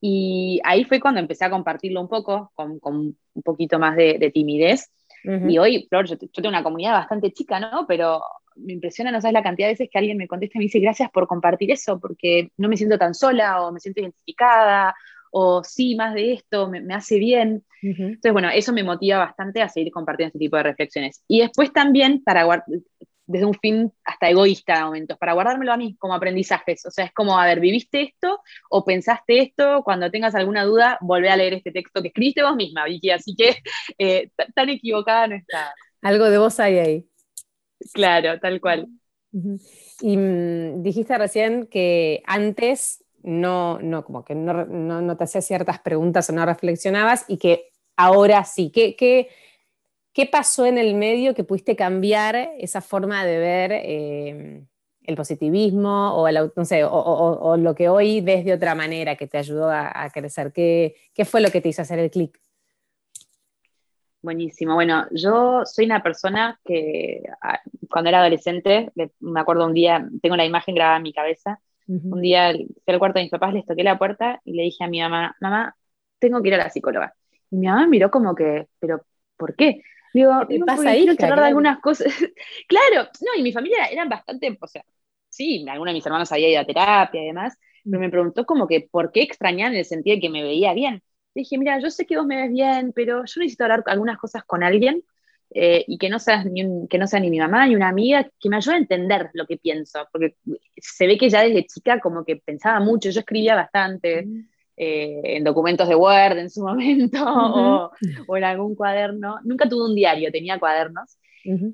[0.00, 4.30] Y ahí fue cuando empecé a compartirlo un poco, con, con un poquito más de,
[4.32, 4.90] timidez.
[5.24, 7.86] Y hoy, Flor, yo, tengo una comunidad bastante chica, ¿no?
[7.86, 8.22] Pero
[8.56, 10.80] me impresiona, no sabes la cantidad de veces que alguien me contesta y me dice
[10.80, 14.94] gracias por compartir eso, porque no me siento tan sola o me siento identificada
[15.30, 17.64] o sí, más de esto, me, hace bien.
[17.82, 21.22] Entonces, bueno, eso me motiva bastante a seguir compartiendo este tipo de reflexiones.
[21.28, 22.44] Y después también, para
[23.30, 26.84] desde un fin hasta egoísta de momentos, para guardármelo a mí como aprendizajes.
[26.84, 29.82] O sea, es como, a ver, ¿viviste esto o pensaste esto?
[29.84, 33.10] Cuando tengas alguna duda, volvé a leer este texto que escribiste vos misma, Vicky.
[33.10, 33.56] Así que
[33.98, 35.72] eh, tan equivocada no está.
[36.02, 37.06] Algo de vos hay ahí.
[37.92, 38.88] Claro, tal cual.
[40.00, 45.78] Y mm, dijiste recién que antes no, no, como que no, no, te hacías ciertas
[45.80, 48.72] preguntas o no reflexionabas y que ahora sí.
[48.74, 49.28] ¿Qué, qué,
[50.20, 54.66] qué pasó en el medio que pudiste cambiar esa forma de ver eh,
[55.02, 59.26] el positivismo o, el, no sé, o, lo que hoy ves de otra manera que
[59.26, 60.52] te ayudó a, crecer?
[60.52, 62.38] ¿Qué, ¿Qué, fue lo que te hizo hacer el clic?
[64.20, 64.74] Buenísimo.
[64.74, 67.22] Bueno, yo soy una persona que
[67.88, 72.20] cuando era adolescente, me acuerdo un día, tengo la imagen grabada en mi cabeza, un
[72.20, 74.88] día fui al cuarto de mis papás, les toqué la puerta y le dije a
[74.88, 75.74] mi mamá, mamá,
[76.18, 77.14] tengo que ir a la psicóloga.
[77.50, 79.06] Y mi mamá miró como que, pero
[79.38, 79.80] ¿por qué?
[80.12, 81.06] Digo, ¿qué pasa ahí?
[81.16, 82.06] Quiero de algunas cosas.
[82.68, 84.84] claro, no, y mi familia eran bastante, o sea,
[85.28, 88.66] sí, algunos de mis hermanos había ido a terapia y demás, pero me preguntó como
[88.66, 91.02] que, ¿por qué extrañar en el sentido de que me veía bien?
[91.34, 94.44] dije, mira, yo sé que vos me ves bien, pero yo necesito hablar algunas cosas
[94.44, 95.04] con alguien
[95.52, 98.28] eh, y que no, seas ni que no sea ni mi mamá ni una amiga,
[98.38, 100.36] que me ayude a entender lo que pienso, porque
[100.76, 104.26] se ve que ya desde chica como que pensaba mucho, yo escribía bastante
[104.82, 107.90] eh, en documentos de Word en su momento
[108.26, 111.18] o, en algún cuaderno, nunca tuve un diario, tenía cuadernos.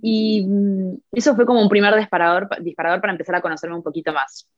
[0.03, 4.13] Y mm, eso fue como un primer disparador, disparador para empezar a conocerme un poquito
[4.13, 4.49] más.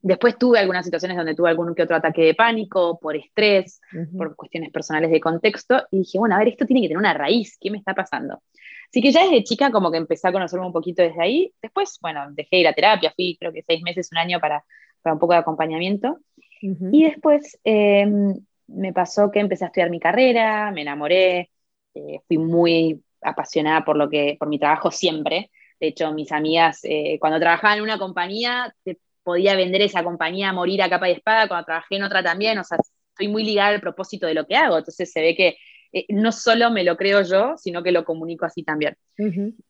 [0.00, 3.78] Después tuve algunas situaciones donde tuve algún que otro ataque de pánico, por estrés,
[4.16, 7.12] por cuestiones personales de contexto, y dije, bueno, a ver, esto tiene que tener una
[7.12, 8.42] raíz, ¿qué me está pasando?
[8.88, 11.52] Así que ya desde chica como que empecé a conocerme un poquito desde ahí.
[11.60, 14.64] Después, bueno, dejé ir a terapia, fui creo que seis meses, un año para,
[15.02, 16.18] para un poco de acompañamiento.
[16.62, 18.34] Y después em,
[18.68, 21.50] me pasó que empecé a estudiar mi carrera, me enamoré,
[21.94, 25.50] eh, fui muy apasionada por, lo que, por mi trabajo siempre.
[25.80, 30.50] De hecho, mis amigas, eh, cuando trabajaban en una compañía, te podía vender esa compañía
[30.50, 32.78] a morir a capa y espada cuando trabajé en otra también, o sea,
[33.10, 35.56] estoy muy ligada al propósito de lo que hago, entonces se ve que
[35.92, 38.96] eh, no solo me lo creo yo, sino que lo comunico así también.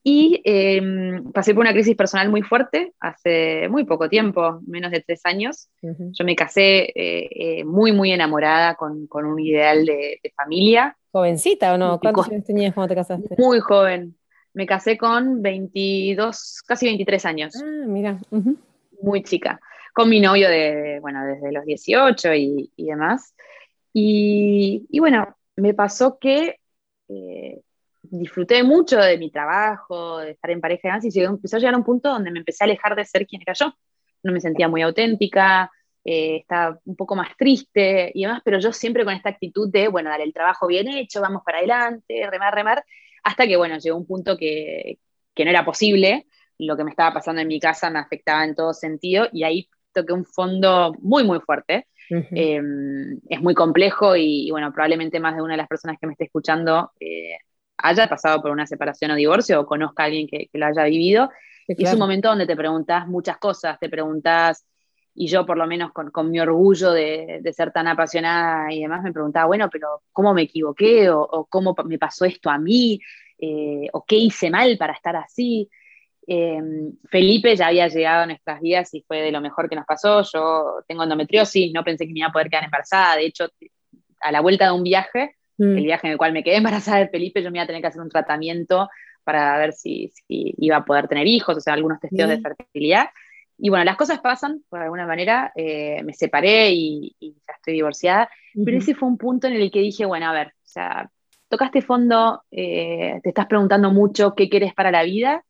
[0.04, 5.00] Y em, pasé por una crisis personal muy fuerte hace muy poco tiempo, menos de
[5.00, 5.68] tres años.
[5.80, 10.96] Yo me casé eh, eh, muy, muy enamorada con, con un ideal de, familia.
[11.10, 11.98] ¿Jovencita o no?
[11.98, 13.34] ¿Cuántos años tenías cuando te casaste?
[13.36, 14.16] Muy joven.
[14.54, 17.54] Me casé con 22, casi 23 años.
[17.56, 18.18] Ah, mira.
[19.02, 19.60] Muy chica.
[19.92, 23.34] Con mi novio de, bueno, desde los 18 y, y demás.
[23.92, 26.58] Y, y, bueno, me pasó que
[27.08, 27.60] eh,
[28.02, 31.74] disfruté mucho de mi trabajo, de estar en pareja y demás, y empezó a llegar
[31.74, 33.72] a un punto donde me empecé a alejar de ser quien era yo.
[34.24, 35.70] No me sentía muy auténtica,
[36.04, 39.86] eh, estaba un poco más triste y demás, pero yo siempre con esta actitud de,
[39.86, 42.84] bueno, dar el trabajo bien hecho, vamos para adelante, remar, remar,
[43.22, 44.98] hasta que, bueno, llegó un punto que,
[45.32, 46.26] que no era posible,
[46.58, 49.68] lo que me estaba pasando en mi casa me afectaba en todo sentido, y ahí
[49.92, 55.42] toqué un fondo muy, muy fuerte, Em, es muy complejo y, bueno, probablemente más de
[55.42, 57.36] una de las personas que me esté escuchando eh,
[57.78, 61.30] haya pasado por una separación o divorcio o conozca a alguien que, lo haya vivido.
[61.66, 64.66] Y es un momento donde te preguntas muchas cosas, te preguntas,
[65.14, 69.12] y yo por lo menos con, mi orgullo de, ser tan apasionada y demás, me
[69.12, 71.10] preguntaba, bueno, pero ¿cómo me equivoqué?
[71.10, 72.98] ¿O, cómo me pasó esto a mí?
[73.38, 75.68] Eh, ¿O qué hice mal para estar así?
[76.26, 79.86] Em, Felipe ya había llegado a nuestras vidas y fue de lo mejor que nos
[79.86, 80.22] pasó.
[80.22, 83.16] Yo tengo endometriosis, no pensé que me iba a poder quedar embarazada.
[83.16, 83.46] De hecho,
[84.20, 85.76] a la vuelta de un viaje, mm.
[85.76, 87.82] el viaje en el cual me quedé embarazada de Felipe, yo me iba a tener
[87.82, 88.88] que hacer un tratamiento
[89.24, 93.10] para ver si, iba a poder tener hijos, o sea, algunos testeos de fertilidad.
[93.56, 98.28] Y bueno, las cosas pasan, por alguna manera, eh, me separé y, ya estoy divorciada,
[98.64, 101.08] pero ese fue un punto en el que dije, bueno, a ver, o sea,
[101.48, 105.44] tocaste fondo, eh, te estás preguntando mucho qué quieres para la vida,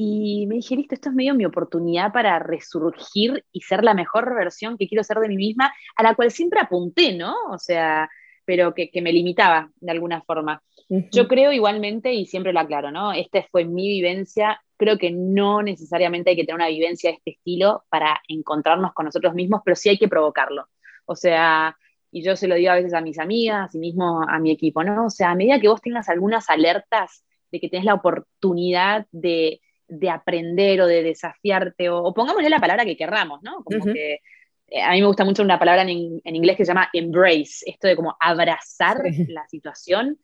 [0.00, 4.32] y me dije, listo, esto es medio mi oportunidad para resurgir y ser la mejor
[4.32, 7.34] versión que quiero ser de mí misma, a la cual siempre apunté, ¿no?
[7.50, 8.08] O sea,
[8.44, 10.62] pero que, me limitaba de alguna forma.
[10.88, 13.12] Yo creo igualmente, y siempre lo aclaro, ¿no?
[13.12, 17.32] Esta fue mi vivencia, creo que no necesariamente hay que tener una vivencia de este
[17.32, 20.68] estilo para encontrarnos con nosotros mismos, pero sí hay que provocarlo.
[21.06, 21.76] O sea,
[22.12, 24.84] y yo se lo digo a veces a mis amigas y mismo a mi equipo,
[24.84, 25.06] ¿no?
[25.06, 29.60] O sea, a medida que vos tengas algunas alertas de que tenés la oportunidad de
[29.88, 33.64] de aprender o de desafiarte, o, pongámosle la palabra que querramos, ¿no?
[33.64, 34.20] Como que
[34.68, 37.88] eh, a mí me gusta mucho una palabra en, inglés que se llama embrace, esto
[37.88, 40.18] de como abrazar la situación.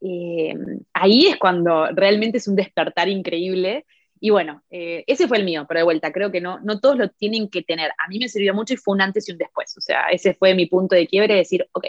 [0.00, 0.54] Eh,
[0.92, 3.84] ahí es cuando realmente es un despertar increíble.
[4.20, 6.96] Y bueno, eh, ese fue el mío, pero de vuelta, creo que no, no todos
[6.96, 7.90] lo tienen que tener.
[7.98, 9.76] A mí me sirvió mucho y fue un antes y un después.
[9.76, 11.86] O sea, ese fue mi punto de quiebre, de decir, ok,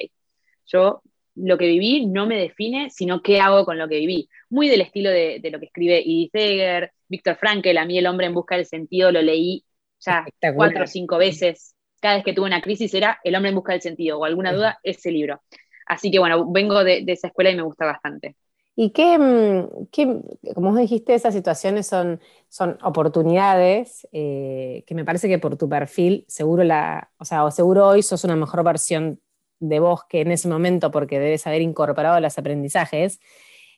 [0.65, 1.01] yo
[1.41, 4.29] lo que viví no me define, sino qué hago con lo que viví.
[4.49, 8.27] Muy del estilo de, lo que escribe Edith Eger, Víctor Frankl, a mí El hombre
[8.27, 9.63] en busca del sentido lo leí
[9.99, 10.25] ya
[10.55, 11.75] cuatro o cinco veces.
[12.01, 14.53] Cada vez que tuve una crisis era El hombre en busca del sentido o alguna
[14.53, 15.41] duda, ese libro.
[15.85, 18.35] Así que bueno, vengo de, esa escuela y me gusta bastante.
[18.75, 25.27] Y qué, mm, como vos dijiste, esas situaciones son, son oportunidades eh, que me parece
[25.27, 29.19] que por tu perfil, seguro la, o sea, o seguro hoy sos una mejor versión
[29.59, 33.19] de vos que en ese momento, porque debes haber incorporado los aprendizajes.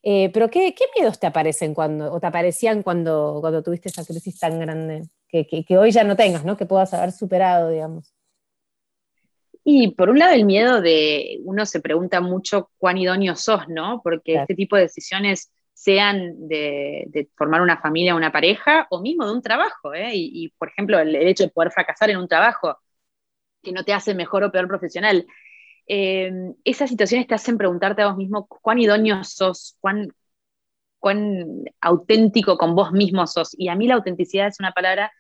[0.03, 4.39] Eh, pero ¿qué, miedos te aparecen cuando, o te aparecían cuando, cuando tuviste esa crisis
[4.39, 6.57] tan grande que, que, hoy ya no tengas, ¿no?
[6.57, 8.13] que puedas haber superado, digamos?
[9.63, 14.01] Y por un lado el miedo de, uno se pregunta mucho cuán idóneo sos, ¿no?
[14.03, 19.33] Porque este tipo de decisiones sean de, formar una familia, una pareja, o mismo de
[19.33, 20.11] un trabajo, ¿eh?
[20.13, 22.77] y, por ejemplo, el, el, hecho de poder fracasar en un trabajo
[23.61, 25.25] que no te hace mejor o peor profesional,
[25.87, 30.07] Em, esas situaciones te hacen preguntarte a vos mismo cuán idóneo sos, cuán,
[30.99, 33.55] cuán auténtico con vos mismo sos.
[33.57, 35.11] Y a mí la autenticidad es una palabra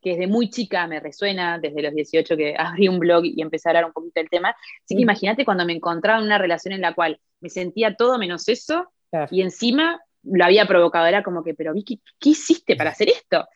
[0.00, 3.68] que desde muy chica me resuena, desde los 18 que abrí un blog y empecé
[3.68, 4.50] a hablar un poquito del tema.
[4.84, 8.18] Así que imagínate cuando me encontraba en una relación en la cual me sentía todo
[8.18, 8.92] menos eso
[9.30, 13.48] y encima lo había provocado, era como que, pero Vicky, ¿qué hiciste para hacer esto?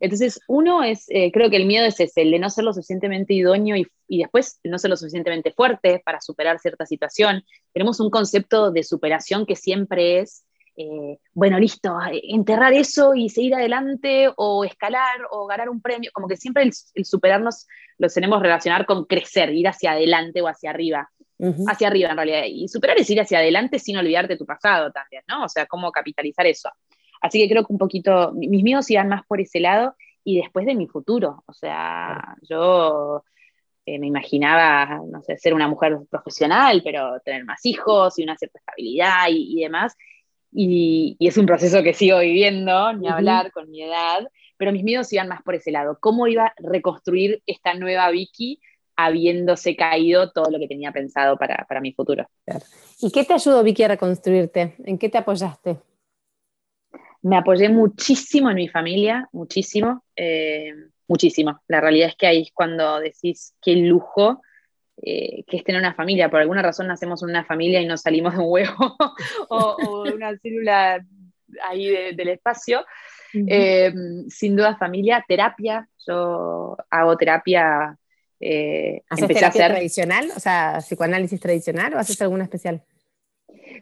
[0.00, 2.72] Entonces, uno es, eh, creo que el miedo es ese, el de no ser lo
[2.72, 7.44] suficientemente idóneo y, y, después no ser lo suficientemente fuerte para superar cierta situación.
[7.72, 10.44] Tenemos un concepto de superación que siempre es,
[10.80, 16.28] eh, bueno, listo, enterrar eso y seguir adelante o escalar o ganar un premio, como
[16.28, 17.66] que siempre el, superarnos
[17.98, 21.10] lo tenemos relacionar con crecer, ir hacia adelante o hacia arriba.
[21.68, 22.42] Hacia arriba en realidad.
[22.46, 25.44] Y superar es ir hacia adelante sin olvidarte tu pasado también, ¿no?
[25.44, 26.68] O sea, cómo capitalizar eso.
[27.20, 30.66] Así que creo que un poquito, mis miedos iban más por ese lado y después
[30.66, 31.42] de mi futuro.
[31.46, 33.22] O sea, yo
[33.86, 38.36] eh, me imaginaba, no sé, ser una mujer profesional, pero tener más hijos y una
[38.36, 39.96] cierta estabilidad y, demás.
[40.52, 44.28] Y, es un proceso que sigo viviendo, ni hablar con mi edad,
[44.58, 45.96] pero mis miedos iban más por ese lado.
[46.00, 48.60] ¿Cómo iba a reconstruir esta nueva Vicky
[48.94, 52.28] habiéndose caído todo lo que tenía pensado para, mi futuro?
[53.00, 54.74] ¿Y qué te ayudó Vicky a reconstruirte?
[54.84, 55.78] ¿En qué te apoyaste?
[57.22, 60.72] Me apoyé muchísimo en mi familia, muchísimo, eh,
[61.06, 61.60] muchísimo.
[61.68, 64.40] La realidad es que ahí es cuando decís qué lujo
[65.00, 66.28] eh, que es tener una familia.
[66.28, 68.96] Por alguna razón nacemos en una familia y no salimos de un huevo
[69.48, 71.04] o, de una célula
[71.68, 72.84] ahí del espacio.
[73.32, 73.92] Eh,
[74.28, 75.88] sin duda familia, terapia.
[76.06, 77.96] Yo hago terapia.
[78.40, 80.30] Eh, ¿Haces terapia tradicional?
[80.36, 82.82] O sea, psicoanálisis tradicional o haces alguna especial?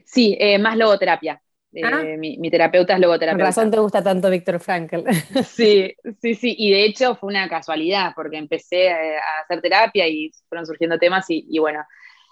[0.05, 1.41] Sí, más logoterapia.
[1.83, 2.03] Ah.
[2.03, 3.45] Eh, mi, terapeuta es logoterapeuta.
[3.45, 5.05] Por razón te gusta tanto Víctor Frankl.
[5.45, 6.55] Sí, sí, sí.
[6.59, 11.27] Y de hecho fue una casualidad, porque empecé a hacer terapia y fueron surgiendo temas
[11.29, 11.85] y, bueno.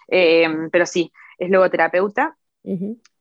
[0.08, 2.36] Eh, pero sí, es logoterapeuta.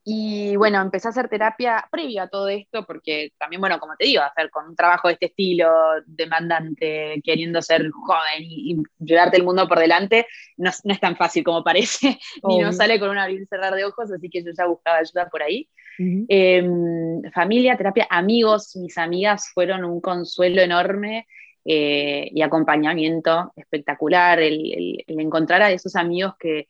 [0.05, 4.05] Y bueno, empecé a hacer terapia previo a todo esto, porque también, bueno, como te
[4.05, 5.71] digo, hacer con un trabajo de este estilo,
[6.05, 11.63] demandante, queriendo ser joven y, llevarte el mundo por delante, no, es tan fácil como
[11.63, 14.65] parece, ni no sale con un abrir y cerrar de ojos, así que yo ya
[14.65, 15.69] buscaba ayuda por ahí.
[15.97, 21.27] Em, familia, terapia, amigos, mis amigas fueron un consuelo enorme.
[21.65, 26.67] Eh, y acompañamiento espectacular, el, encontrar a esos amigos que,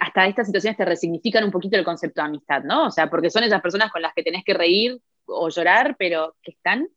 [0.00, 2.86] hasta estas situaciones te resignifican un poquito el concepto de amistad, ¿no?
[2.86, 6.34] O sea, porque son esas personas con las que tenés que reír o llorar, pero
[6.42, 6.88] que están.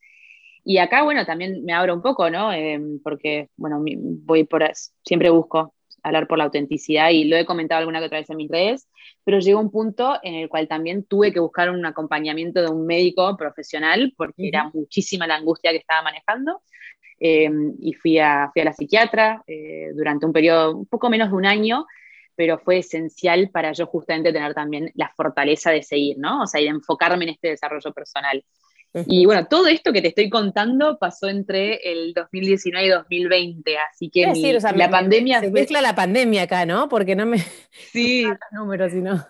[0.63, 2.51] Y acá, bueno, también me abro un poco, ¿no?
[2.53, 4.63] Em, porque, bueno, voy por,
[5.03, 5.73] siempre busco
[6.03, 8.87] hablar por la autenticidad y lo he comentado alguna que otra vez en mis redes,
[9.23, 12.85] pero llegó un punto en el cual también tuve que buscar un acompañamiento de un
[12.85, 16.61] médico profesional porque era muchísima la angustia que estaba manejando.
[17.21, 21.29] Em, y fui a, fui a la psiquiatra eh, durante un periodo un poco menos
[21.29, 21.85] de un año
[22.39, 26.43] pero fue esencial para yo justamente tener también la fortaleza de seguir, ¿no?
[26.43, 28.41] O sea, y de enfocarme en este desarrollo personal.
[29.07, 34.09] Y bueno, todo esto que te estoy contando pasó entre el 2019 y 2020, así
[34.09, 34.31] que
[34.73, 35.41] la pandemia...
[35.41, 36.87] Se mezcla la pandemia acá, ¿no?
[36.87, 37.39] Porque no me...
[37.91, 38.23] Sí.
[38.53, 39.21] números, sino...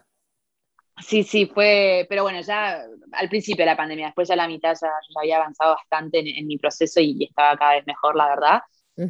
[1.00, 2.80] Sí, sí, fue, pero bueno, ya
[3.14, 6.60] al principio de la pandemia, después ya la mitad ya, había avanzado bastante en, mi
[6.60, 8.60] proceso y, estaba cada vez mejor, la verdad.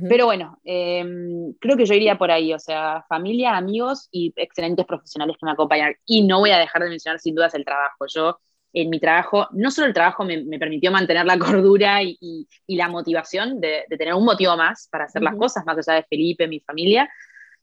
[0.07, 4.85] Pero bueno, em, creo que yo iría por ahí, o sea, familia, amigos y excelentes
[4.85, 5.95] profesionales que me acompañan.
[6.05, 8.05] Y no voy a dejar de mencionar sin dudas el trabajo.
[8.13, 8.39] Yo
[8.73, 13.59] en mi trabajo, no solo el trabajo me, permitió mantener la cordura y, la motivación
[13.59, 17.09] de, tener un motivo más para hacer las cosas, más allá de Felipe, mi familia,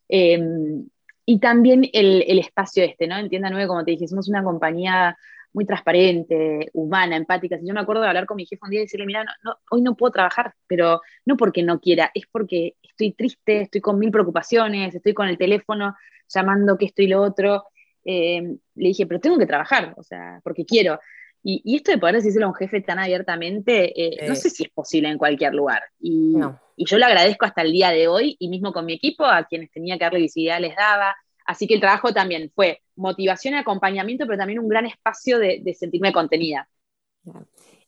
[0.09, 0.85] em,
[1.25, 3.17] y también el, el, espacio este, ¿no?
[3.17, 5.17] Entienda 9, como te dije, somos una compañía
[5.57, 7.57] muy transparente, humana, empática.
[7.63, 9.81] yo me acuerdo de hablar con mi jefe un día y decirle, mira, no, hoy
[9.81, 14.11] no puedo trabajar, pero no porque no quiera, es porque estoy triste, estoy con mil
[14.11, 15.95] preocupaciones, estoy con el teléfono
[16.29, 17.63] llamando que esto y lo otro.
[18.05, 20.99] Eh, le dije, pero tengo que trabajar, o sea, porque quiero.
[21.41, 24.69] Y, esto de poder decírselo a un jefe tan abiertamente, eh, no sé si es
[24.69, 25.81] posible en cualquier lugar.
[25.99, 26.35] Y,
[26.75, 29.45] y yo le agradezco hasta el día de hoy, y mismo con mi equipo, a
[29.45, 31.15] quienes tenía que darle visibilidad les daba,
[31.47, 35.75] Así que el trabajo también fue motivación y acompañamiento, pero también un gran espacio de,
[35.79, 36.69] sentirme contenida.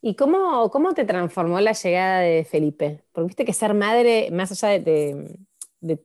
[0.02, 3.04] ¿Y cómo, cómo te transformó la llegada de Felipe?
[3.12, 5.44] Porque viste que ser madre, más allá de,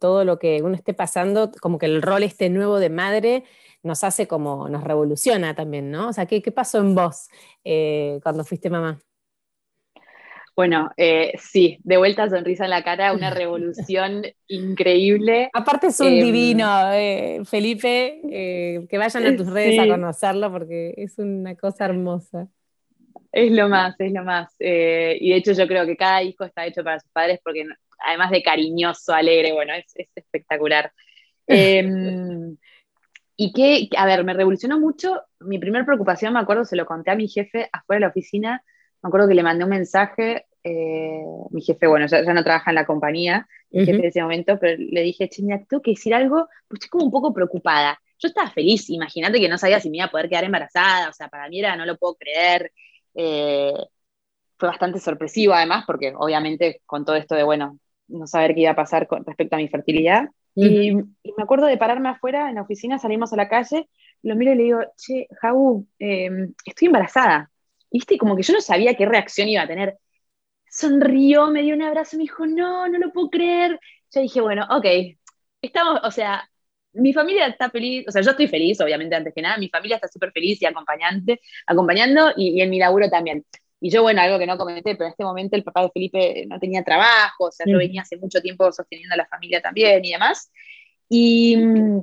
[0.01, 3.45] todo lo que uno esté pasando, como que el rol este nuevo de madre
[3.85, 6.09] nos hace como, nos revoluciona también, ¿no?
[6.09, 7.29] O sea, ¿qué, qué pasó en vos
[7.63, 8.99] eh, cuando fuiste mamá?
[10.57, 15.51] Bueno, eh, sí, de vuelta sonrisa en la cara, una revolución increíble.
[15.53, 20.53] Aparte es un em, divino, eh, Felipe, eh, que vayan a tus redes a conocerlo
[20.53, 22.49] porque es una cosa hermosa.
[23.33, 24.55] Es lo más, es lo más.
[24.61, 27.67] y de hecho yo creo que cada hijo está hecho para sus padres porque
[28.07, 30.93] además de cariñoso, alegre, bueno, es, espectacular.
[31.47, 32.57] Em,
[33.37, 35.21] y que, a ver, me revolucionó mucho.
[35.41, 38.65] Mi primera preocupación, me acuerdo, se lo conté a mi jefe afuera de la oficina
[39.05, 42.77] me acuerdo que le mandé un mensaje, eh, mi jefe, bueno, ya, no trabaja en
[42.77, 46.15] la compañía, mi jefe de ese momento, pero le dije, che, mira, tengo que decir
[46.15, 48.01] algo, pues estoy como un poco preocupada.
[48.19, 51.13] Yo estaba feliz, imagínate que no sabía si me iba a poder quedar embarazada, o
[51.13, 52.73] sea, para mí era, no lo puedo creer.
[53.15, 53.75] Eh,
[54.57, 57.79] fue bastante sorpresivo además, porque obviamente con todo esto de, bueno,
[58.09, 60.31] no saber qué iba a pasar con respecto a mi fertilidad.
[60.55, 63.87] y, me acuerdo de pararme afuera en la oficina, salimos a la calle,
[64.23, 66.31] lo miro y le digo, che, Jau, eh,
[66.65, 67.51] estoy embarazada.
[67.95, 68.19] ¿Viste?
[68.19, 69.97] Como que yo no sabía qué reacción iba a tener.
[70.69, 73.79] Sonrió, me dio un abrazo, me dijo, no, no lo puedo creer.
[74.13, 74.85] Yo dije, bueno, ok,
[75.63, 76.51] estamos, o sea,
[76.93, 79.95] mi familia está feliz, o sea, yo estoy feliz, obviamente, antes que nada, mi familia
[79.97, 83.45] está súper feliz y acompañante, acompañando, y, en mi laburo también.
[83.81, 86.47] Y yo, bueno, algo que no comenté, pero en este momento el papá de Felipe
[86.49, 87.79] no tenía trabajo, o sea, yo mm.
[87.79, 90.51] venía hace mucho tiempo sosteniendo a la familia también y demás.
[91.09, 92.01] Y mm,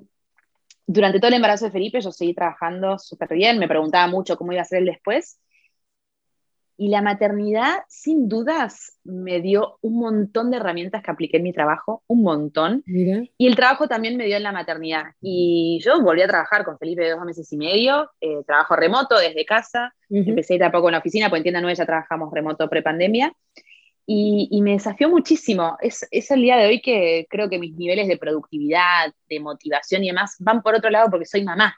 [0.87, 4.53] durante todo el embarazo de Felipe yo seguí trabajando súper bien, me preguntaba mucho cómo
[4.53, 5.41] iba a ser el después,
[6.81, 11.53] Y la maternidad, sin dudas, me dio un montón de herramientas que apliqué en mi
[11.53, 12.83] trabajo, un montón.
[12.87, 15.03] Y el trabajo también me dio en la maternidad.
[15.21, 19.15] Y yo volví a trabajar con Felipe de dos meses y medio, eh, trabajo remoto
[19.19, 22.33] desde casa, empecé a ir poco en la oficina, porque en Tienda 9 ya trabajamos
[22.33, 23.31] remoto pre-pandemia.
[24.07, 25.77] Y, me desafió muchísimo.
[25.81, 30.03] Es, es el día de hoy que creo que mis niveles de productividad, de motivación
[30.03, 31.75] y demás van por otro lado porque soy mamá.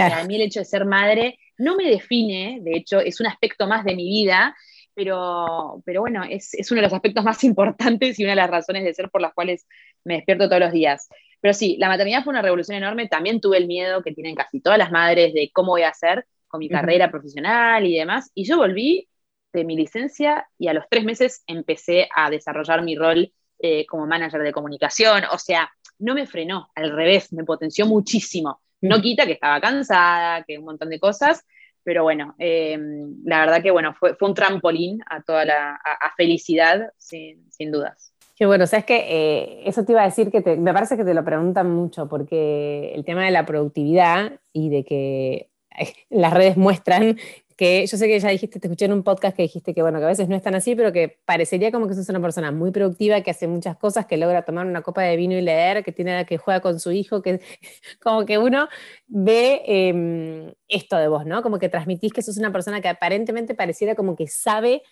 [0.00, 3.66] A mí el hecho de ser madre no me define, de hecho, es un aspecto
[3.66, 4.54] más de mi vida,
[4.94, 8.84] pero, pero bueno, es, uno de los aspectos más importantes y una de las razones
[8.84, 9.66] de ser por las cuales
[10.04, 11.08] me despierto todos los días.
[11.40, 13.08] Pero sí, la maternidad fue una revolución enorme.
[13.08, 16.26] También tuve el miedo que tienen casi todas las madres de cómo voy a hacer
[16.48, 18.30] con mi carrera profesional y demás.
[18.34, 19.08] Y yo volví
[19.52, 24.06] de mi licencia y a los tres meses empecé a desarrollar mi rol eh, como
[24.06, 25.24] manager de comunicación.
[25.30, 28.60] O sea, no me frenó, al revés, me potenció muchísimo.
[28.88, 31.44] No quita que estaba cansada, que un montón de cosas,
[31.82, 35.78] pero bueno, em, la verdad que bueno, fue, fue, un trampolín a toda la
[36.16, 38.12] felicidad, sin, sin, dudas.
[38.36, 41.14] Qué bueno, sabes que eh, eso te iba a decir que me parece que te
[41.14, 46.58] lo preguntan mucho, porque el tema de la productividad y de que eh, las redes
[46.58, 47.16] muestran
[47.56, 49.98] que yo sé que ya dijiste, te escuché en un podcast que dijiste que bueno,
[49.98, 52.52] que a veces no es tan así, pero que parecería como que sos una persona
[52.52, 55.82] muy productiva, que hace muchas cosas, que logra tomar una copa de vino y leer,
[55.82, 57.40] que tiene que juega con su hijo, que
[58.02, 58.68] como que uno
[59.06, 61.42] ve em, esto de vos, ¿no?
[61.42, 64.82] Como que transmitís que sos una persona que aparentemente pareciera como que sabe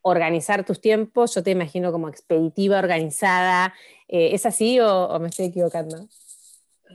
[0.00, 3.74] organizar tus tiempos, yo te imagino como expeditiva, organizada,
[4.08, 6.08] eh, ¿es así o, o me estoy equivocando?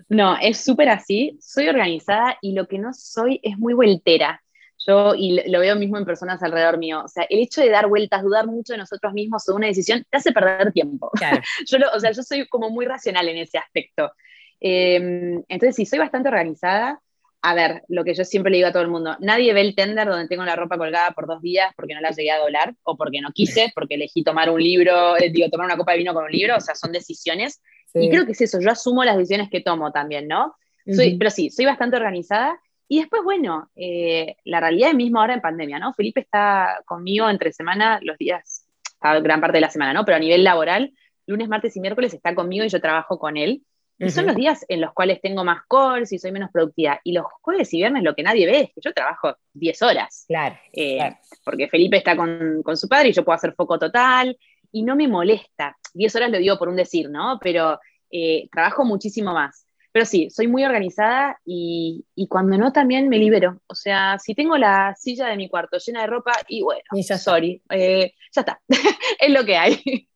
[0.09, 4.43] No, es súper así, soy organizada y lo que no soy es muy vueltera.
[4.87, 7.87] Yo, y lo veo mismo en personas alrededor mío, o sea, el hecho de dar
[7.87, 11.11] vueltas, dudar mucho de nosotros mismos o una decisión, te hace perder tiempo.
[11.67, 14.13] yo, o sea, yo soy como muy racional en ese aspecto.
[14.61, 17.01] Em, entonces, sí, soy bastante organizada.
[17.41, 19.75] A ver, lo que yo siempre le digo a todo el mundo, nadie ve el
[19.75, 22.73] tender donde tengo la ropa colgada por dos días porque no la llegué a doblar
[22.83, 25.99] o porque no quise, porque elegí tomar un libro, eh, digo, tomar una copa de
[25.99, 27.61] vino con un libro, o sea, son decisiones.
[27.93, 30.55] Y creo que es eso, yo asumo las decisiones que tomo también, ¿no?
[30.95, 32.57] Soy, Pero sí, soy bastante organizada
[32.87, 35.93] y después, bueno, eh, la realidad es misma ahora en pandemia, ¿no?
[35.93, 38.65] Felipe está conmigo entre semana, los días,
[39.01, 40.05] gran parte de la semana, ¿no?
[40.05, 40.93] Pero a nivel laboral,
[41.25, 43.63] lunes, martes y miércoles está conmigo y yo trabajo con él.
[43.99, 47.01] Y son los días en los cuales tengo más calls y soy menos productiva.
[47.03, 50.25] Y los jueves y viernes lo que nadie ve es que yo trabajo 10 horas.
[50.71, 54.37] Eh, claro, Porque Felipe está con, con, su padre y yo puedo hacer foco total
[54.71, 55.75] y no me molesta.
[55.95, 57.39] 10 horas lo digo por un decir, ¿no?
[57.41, 57.79] Pero
[58.11, 59.66] eh, trabajo muchísimo más.
[59.97, 63.63] Pero sí, soy muy organizada y, cuando no también me libero.
[63.65, 67.17] O sea, si tengo la silla de mi cuarto llena de ropa y bueno, ya
[67.17, 68.61] sorry, eh, ya está,
[69.19, 70.07] es lo que hay.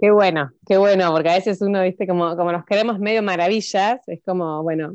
[0.00, 4.00] Qué bueno, qué bueno, porque a veces uno, viste, como, como nos queremos medio maravillas,
[4.06, 4.94] es como, bueno,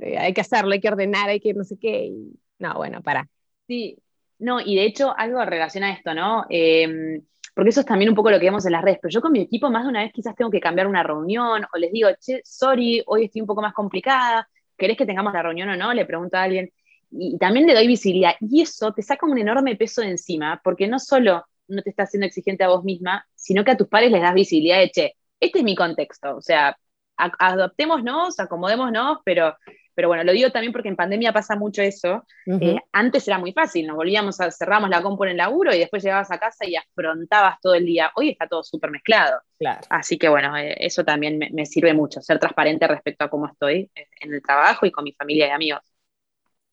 [0.00, 2.10] eh, hay que hacerlo, hay que ordenar, hay que no sé qué.
[2.58, 3.28] no, bueno, para.
[3.66, 3.98] Sí,
[4.38, 6.46] no, y de hecho algo relaciona a esto, ¿no?
[6.48, 7.20] Eh,
[7.58, 9.32] porque eso es también un poco lo que vemos en las redes, pero yo con
[9.32, 12.08] mi equipo más de una vez quizás tengo que cambiar una reunión o les digo,
[12.20, 15.92] che, sorry, hoy estoy un poco más complicada, ¿querés que tengamos la reunión o no?
[15.92, 16.70] Le pregunto a alguien
[17.10, 20.86] y, también le doy visibilidad y eso te saca un enorme peso de encima, porque
[20.86, 24.12] no solo no te estás siendo exigente a vos misma, sino que a tus pares
[24.12, 26.78] les das visibilidad de, che, este es mi contexto, o sea,
[27.16, 29.56] adoptémonos, acomodémonos, pero
[29.98, 32.24] pero bueno, lo digo también porque en pandemia pasa mucho eso.
[32.46, 35.80] Eh, antes era muy fácil, nos volvíamos a, cerramos la compu en el laburo y
[35.80, 38.12] después llegabas a casa y afrontabas todo el día.
[38.14, 39.40] Hoy está todo súper mezclado.
[39.58, 39.80] Claro.
[39.90, 43.90] Así que bueno, eh, eso también me, sirve mucho, ser transparente respecto a cómo estoy
[44.20, 45.80] en el trabajo y con mi familia y amigos.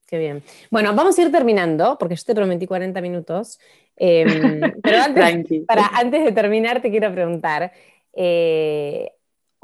[0.05, 0.43] Qué bien.
[0.69, 3.57] Bueno, vamos a ir terminando, porque yo te prometí 40 minutos.
[3.95, 7.71] Em, pero antes, para, antes de terminar, te quiero preguntar,
[8.13, 9.14] eh,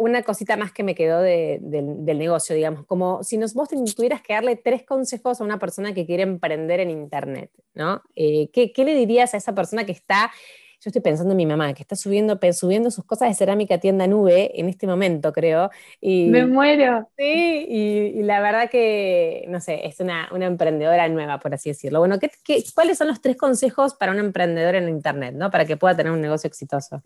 [0.02, 4.34] una cosita más que me quedó del negocio, digamos, como si nos, vos tuvieras que
[4.34, 8.02] darle tres consejos a una persona que quiere emprender en Internet, ¿no?
[8.16, 10.32] Eh, ¿qué, le dirías a esa persona que está,
[10.80, 14.08] yo estoy pensando en mi mamá, que está subiendo, subiendo sus cosas de cerámica tienda
[14.08, 15.70] nube en este momento, creo?
[16.00, 17.08] Y, me muero.
[17.16, 22.00] Sí, y, la verdad que, no sé, es una, emprendedora nueva, por así decirlo.
[22.00, 22.32] Bueno, ¿qué,
[22.74, 25.52] cuáles son los tres consejos para un emprendedor en Internet, ¿no?
[25.52, 27.04] Para que pueda tener un negocio exitoso?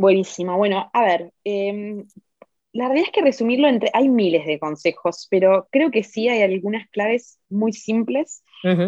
[0.00, 0.56] Buenísimo.
[0.56, 2.06] Bueno, a ver, em,
[2.72, 6.40] la realidad es que resumirlo entre, hay miles de consejos, pero creo que sí hay
[6.40, 8.42] algunas claves muy simples.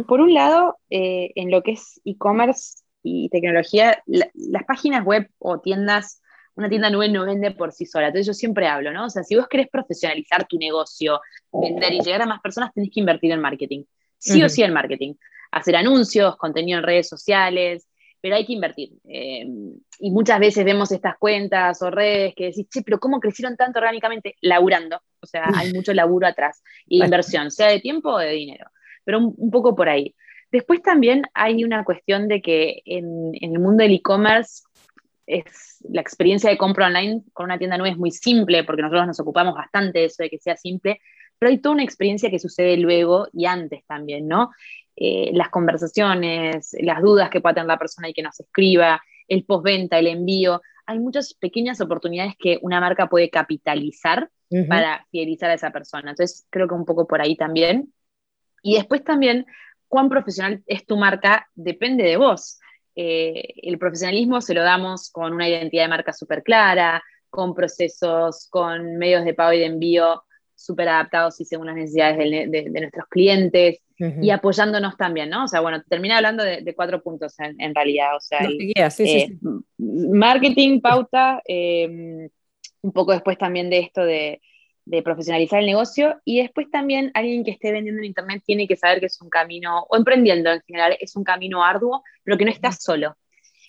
[0.08, 5.60] Por un lado, eh, en lo que es e-commerce y tecnología, las páginas web o
[5.60, 6.22] tiendas,
[6.54, 8.06] una tienda nube no vende por sí sola.
[8.06, 9.04] Entonces yo siempre hablo, ¿no?
[9.04, 11.20] O sea, si vos querés profesionalizar tu negocio,
[11.52, 13.84] vender y llegar a más personas, tenés que invertir en marketing.
[14.16, 15.12] Sí o sí en marketing.
[15.50, 17.86] Hacer anuncios, contenido en redes sociales,
[18.22, 18.92] pero hay que invertir.
[19.04, 19.44] Eh,
[19.98, 23.80] y muchas veces vemos estas cuentas o redes que decís, che, pero ¿cómo crecieron tanto
[23.80, 24.36] orgánicamente?
[24.40, 25.00] Laburando.
[25.20, 26.62] O sea, hay mucho laburo atrás.
[26.86, 28.66] Y inversión, sea de tiempo o de dinero.
[29.04, 30.14] Pero un, poco por ahí.
[30.52, 34.62] Después también hay una cuestión de que en, el mundo del e-commerce
[35.26, 39.08] es la experiencia de compra online con una tienda nueva es muy simple, porque nosotros
[39.08, 41.00] nos ocupamos bastante de eso, de que sea simple,
[41.38, 44.50] pero hay toda una experiencia que sucede luego y antes también, ¿no?
[45.04, 49.44] Eh, las conversaciones, las dudas que pueda tener la persona y que nos escriba, el
[49.44, 50.62] postventa, el envío.
[50.86, 54.30] Hay muchas pequeñas oportunidades que una marca puede capitalizar
[54.68, 56.10] para fidelizar a esa persona.
[56.10, 57.92] Entonces, creo que un poco por ahí también.
[58.62, 59.44] Y después también,
[59.88, 62.60] cuán profesional es tu marca depende de vos.
[62.94, 68.46] Eh, el profesionalismo se lo damos con una identidad de marca súper clara, con procesos,
[68.50, 70.22] con medios de pago y de envío
[70.54, 73.80] súper adaptados y según las necesidades de, nuestros clientes
[74.20, 75.44] y apoyándonos también, ¿no?
[75.44, 78.16] O sea, bueno, termina hablando de, cuatro puntos en, realidad.
[78.16, 79.38] O sea, eh,
[79.78, 82.28] marketing, pauta, em,
[82.80, 84.40] un poco después también de esto de,
[85.04, 88.98] profesionalizar el negocio y después también alguien que esté vendiendo en Internet tiene que saber
[88.98, 92.50] que es un camino, o emprendiendo en general, es un camino arduo, pero que no
[92.50, 93.16] estás solo.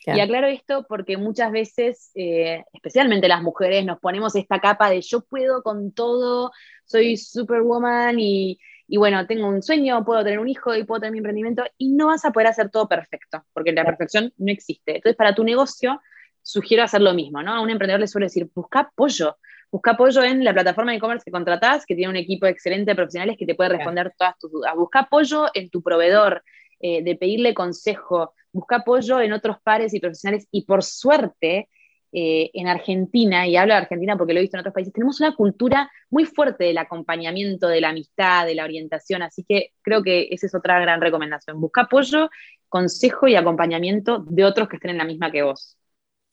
[0.05, 5.01] Y aclaro esto porque muchas veces, eh, especialmente las mujeres, nos ponemos esta capa de
[5.01, 6.51] yo puedo con todo,
[6.85, 11.13] soy superwoman y, y bueno, tengo un sueño, puedo tener un hijo y puedo tener
[11.13, 14.97] mi emprendimiento y no vas a poder hacer todo perfecto, porque la perfección no existe.
[14.97, 16.01] Entonces, para tu negocio,
[16.41, 17.53] sugiero hacer lo mismo, ¿no?
[17.53, 19.37] A un emprendedor le suele decir, busca apoyo,
[19.71, 22.95] busca apoyo en la plataforma de e-commerce que contratás, que tiene un equipo excelente de
[22.95, 24.75] profesionales que te puede responder todas tus dudas.
[24.75, 26.43] Busca apoyo en tu proveedor,
[26.79, 31.67] eh, de pedirle consejo, busca apoyo en otros pares y profesionales y por suerte
[32.15, 35.19] eh, en Argentina, y hablo de Argentina porque lo he visto en otros países, tenemos
[35.19, 40.03] una cultura muy fuerte del acompañamiento, de la amistad, de la orientación, así que creo
[40.03, 41.59] que esa es otra gran recomendación.
[41.59, 42.29] Busca apoyo,
[42.69, 45.75] consejo y acompañamiento de otros que estén en la misma que vos.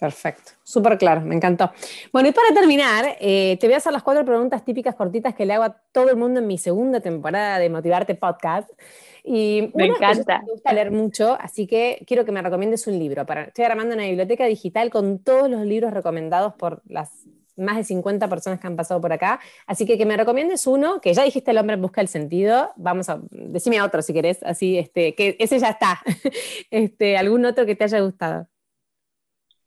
[0.00, 1.70] Perfecto, súper claro, me encantó.
[2.10, 5.44] Bueno, y para terminar, eh, te voy a hacer las cuatro preguntas típicas cortitas que
[5.44, 8.70] le hago a todo el mundo en mi segunda temporada de Motivarte Podcast.
[9.22, 10.40] Y me encanta.
[10.40, 13.26] Me gusta leer mucho, así que quiero que me recomiendes un libro.
[13.26, 17.26] Para, estoy armando una biblioteca digital con todos los libros recomendados por las
[17.58, 19.38] más de 50 personas que han pasado por acá.
[19.66, 22.70] Así que que me recomiendes uno, que ya dijiste El hombre busca el sentido.
[22.76, 26.00] Vamos a, decime otro si querés, así, este, que ese ya está.
[26.70, 28.48] este, ¿Algún otro que te haya gustado?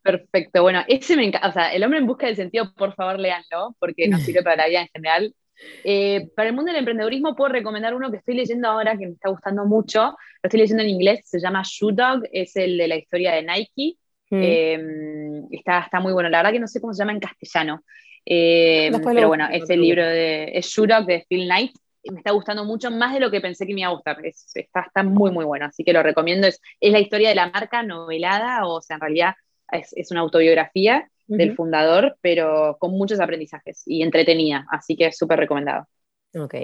[0.04, 3.18] Perfecto, bueno, ese me encanta, o sea, El hombre en busca del sentido, por favor,
[3.18, 5.34] léanlo, porque nos sirve para la vida en general.
[5.82, 9.12] Eh, para el mundo del emprendedurismo puedo recomendar uno que estoy leyendo ahora, que me
[9.14, 12.88] está gustando mucho, lo estoy leyendo en inglés, se llama Shoe Dog, es el de
[12.88, 13.96] la historia de Nike,
[14.28, 14.40] mm.
[14.42, 17.82] eh, está, está muy bueno, la verdad que no sé cómo se llama en castellano,
[18.26, 21.72] eh, pero bueno, es el libro de es Shoe Dog de Phil Knight,
[22.10, 24.80] me está gustando mucho, más de lo que pensé que me iba a gustar, está,
[24.80, 27.82] está muy muy bueno, así que lo recomiendo, es, es la historia de la marca
[27.82, 29.34] novelada, o sea, en realidad
[29.74, 35.38] es, una autobiografía del fundador, pero con muchos aprendizajes y entretenida, así que es súper
[35.38, 35.86] recomendado.
[36.34, 36.54] Ok.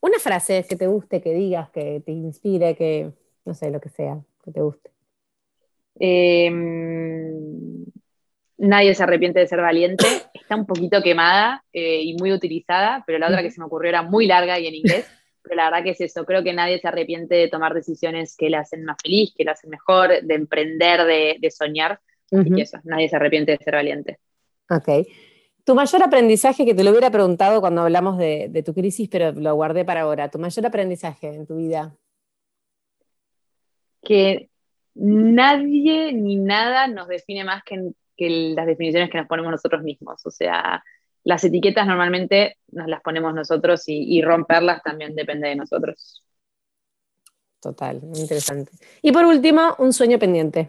[0.00, 3.10] Una frase que te guste, que digas, que te inspire, que
[3.44, 4.90] no sé, lo que sea, que te guste.
[5.98, 7.84] Em,
[8.58, 10.04] nadie se arrepiente de ser valiente.
[10.34, 13.90] Está un poquito quemada eh, y muy utilizada, pero la otra que se me ocurrió
[13.90, 15.06] era muy larga y en inglés.
[15.42, 18.48] Pero la verdad que es eso, creo que nadie se arrepiente de tomar decisiones que
[18.48, 22.00] le hacen más feliz, que le hacen mejor, de emprender, de soñar.
[22.30, 24.18] Así que eso, nadie se arrepiente de ser valiente.
[24.70, 25.06] Ok.
[25.64, 29.54] Tu mayor aprendizaje, que te lo hubiera preguntado cuando hablamos de, tu crisis, pero lo
[29.54, 30.30] guardé para ahora.
[30.30, 31.96] Tu mayor aprendizaje en tu vida.
[34.02, 34.50] Que
[34.94, 40.24] nadie ni nada nos define más que, las definiciones que nos ponemos nosotros mismos.
[40.26, 40.84] O sea,
[41.24, 46.22] las etiquetas normalmente nos las ponemos nosotros y, y romperlas también depende de nosotros.
[47.60, 48.72] Total, muy interesante.
[49.00, 50.68] Y por último, un sueño pendiente.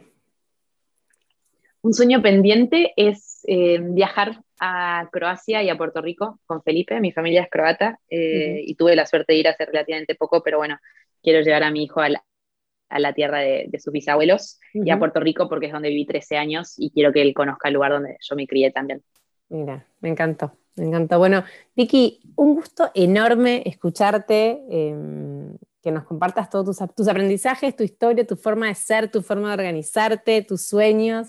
[1.86, 7.00] Un sueño pendiente es eh, viajar a Croacia y a Puerto Rico con Felipe.
[7.00, 10.58] Mi familia es croata eh, y tuve la suerte de ir hace relativamente poco, pero
[10.58, 10.80] bueno,
[11.22, 15.48] quiero llevar a mi hijo a la, tierra de, sus bisabuelos y a Puerto Rico
[15.48, 18.36] porque es donde viví 13 años y quiero que él conozca el lugar donde yo
[18.36, 19.04] me crié también.
[19.50, 21.20] Mira, me encantó, me encantó.
[21.20, 21.44] Bueno,
[21.76, 28.26] Vicky, un gusto enorme escucharte, em, que nos compartas todos tus, tus aprendizajes, tu historia,
[28.26, 31.28] tu forma de ser, tu forma de organizarte, tus sueños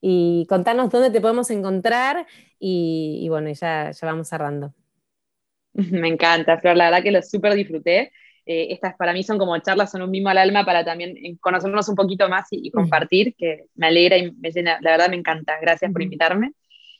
[0.00, 2.26] y contanos dónde te podemos encontrar
[2.58, 4.74] y, bueno, ya, ya vamos cerrando.
[5.74, 8.12] Me encanta, Flor, la verdad que lo súper disfruté.
[8.48, 11.36] Eh, estas para mí son como charlas, son un mismo al alma para también eh,
[11.40, 15.16] conocernos un poquito más y, compartir, que me alegra y me llena, la verdad me
[15.16, 15.58] encanta.
[15.60, 16.52] Gracias por invitarme.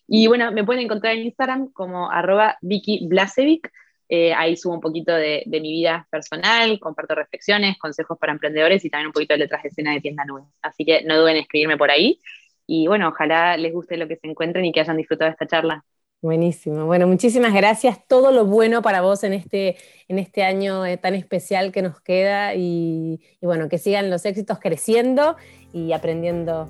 [0.09, 3.71] Y bueno, me pueden encontrar en Instagram como arroba Vicky Blasevic.
[4.09, 8.85] Eh, ahí subo un poquito de, de, mi vida personal, comparto reflexiones, consejos para emprendedores
[8.85, 10.43] y también un poquito de letras de escena de tienda nube.
[10.63, 12.21] Así que no duden en escribirme por ahí.
[12.67, 15.47] Y bueno, ojalá les guste lo que se encuentren y que hayan disfrutado de esta
[15.47, 15.85] charla.
[16.23, 16.87] Buenísimo.
[16.87, 18.05] Bueno, muchísimas gracias.
[18.09, 19.77] Todo lo bueno para vos en este,
[20.09, 24.25] en este año eh, tan especial que nos queda y, y, bueno, que sigan los
[24.25, 25.37] éxitos creciendo
[25.73, 26.69] y aprendiendo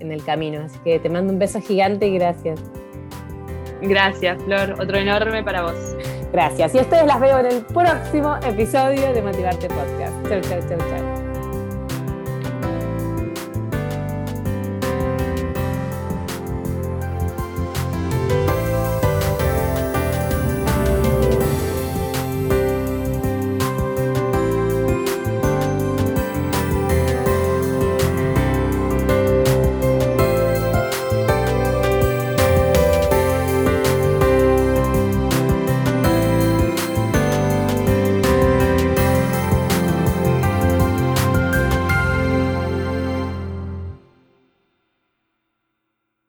[0.00, 0.62] en el camino.
[0.62, 2.60] Así que te mando un beso gigante y gracias.
[3.82, 4.76] Gracias, Flor.
[4.80, 5.96] Otro enorme para vos.
[6.32, 6.74] Gracias.
[6.74, 10.28] Y ustedes las veo en el próximo episodio de Motivarte Podcast.
[10.28, 11.23] Chau, chau, chau, chau.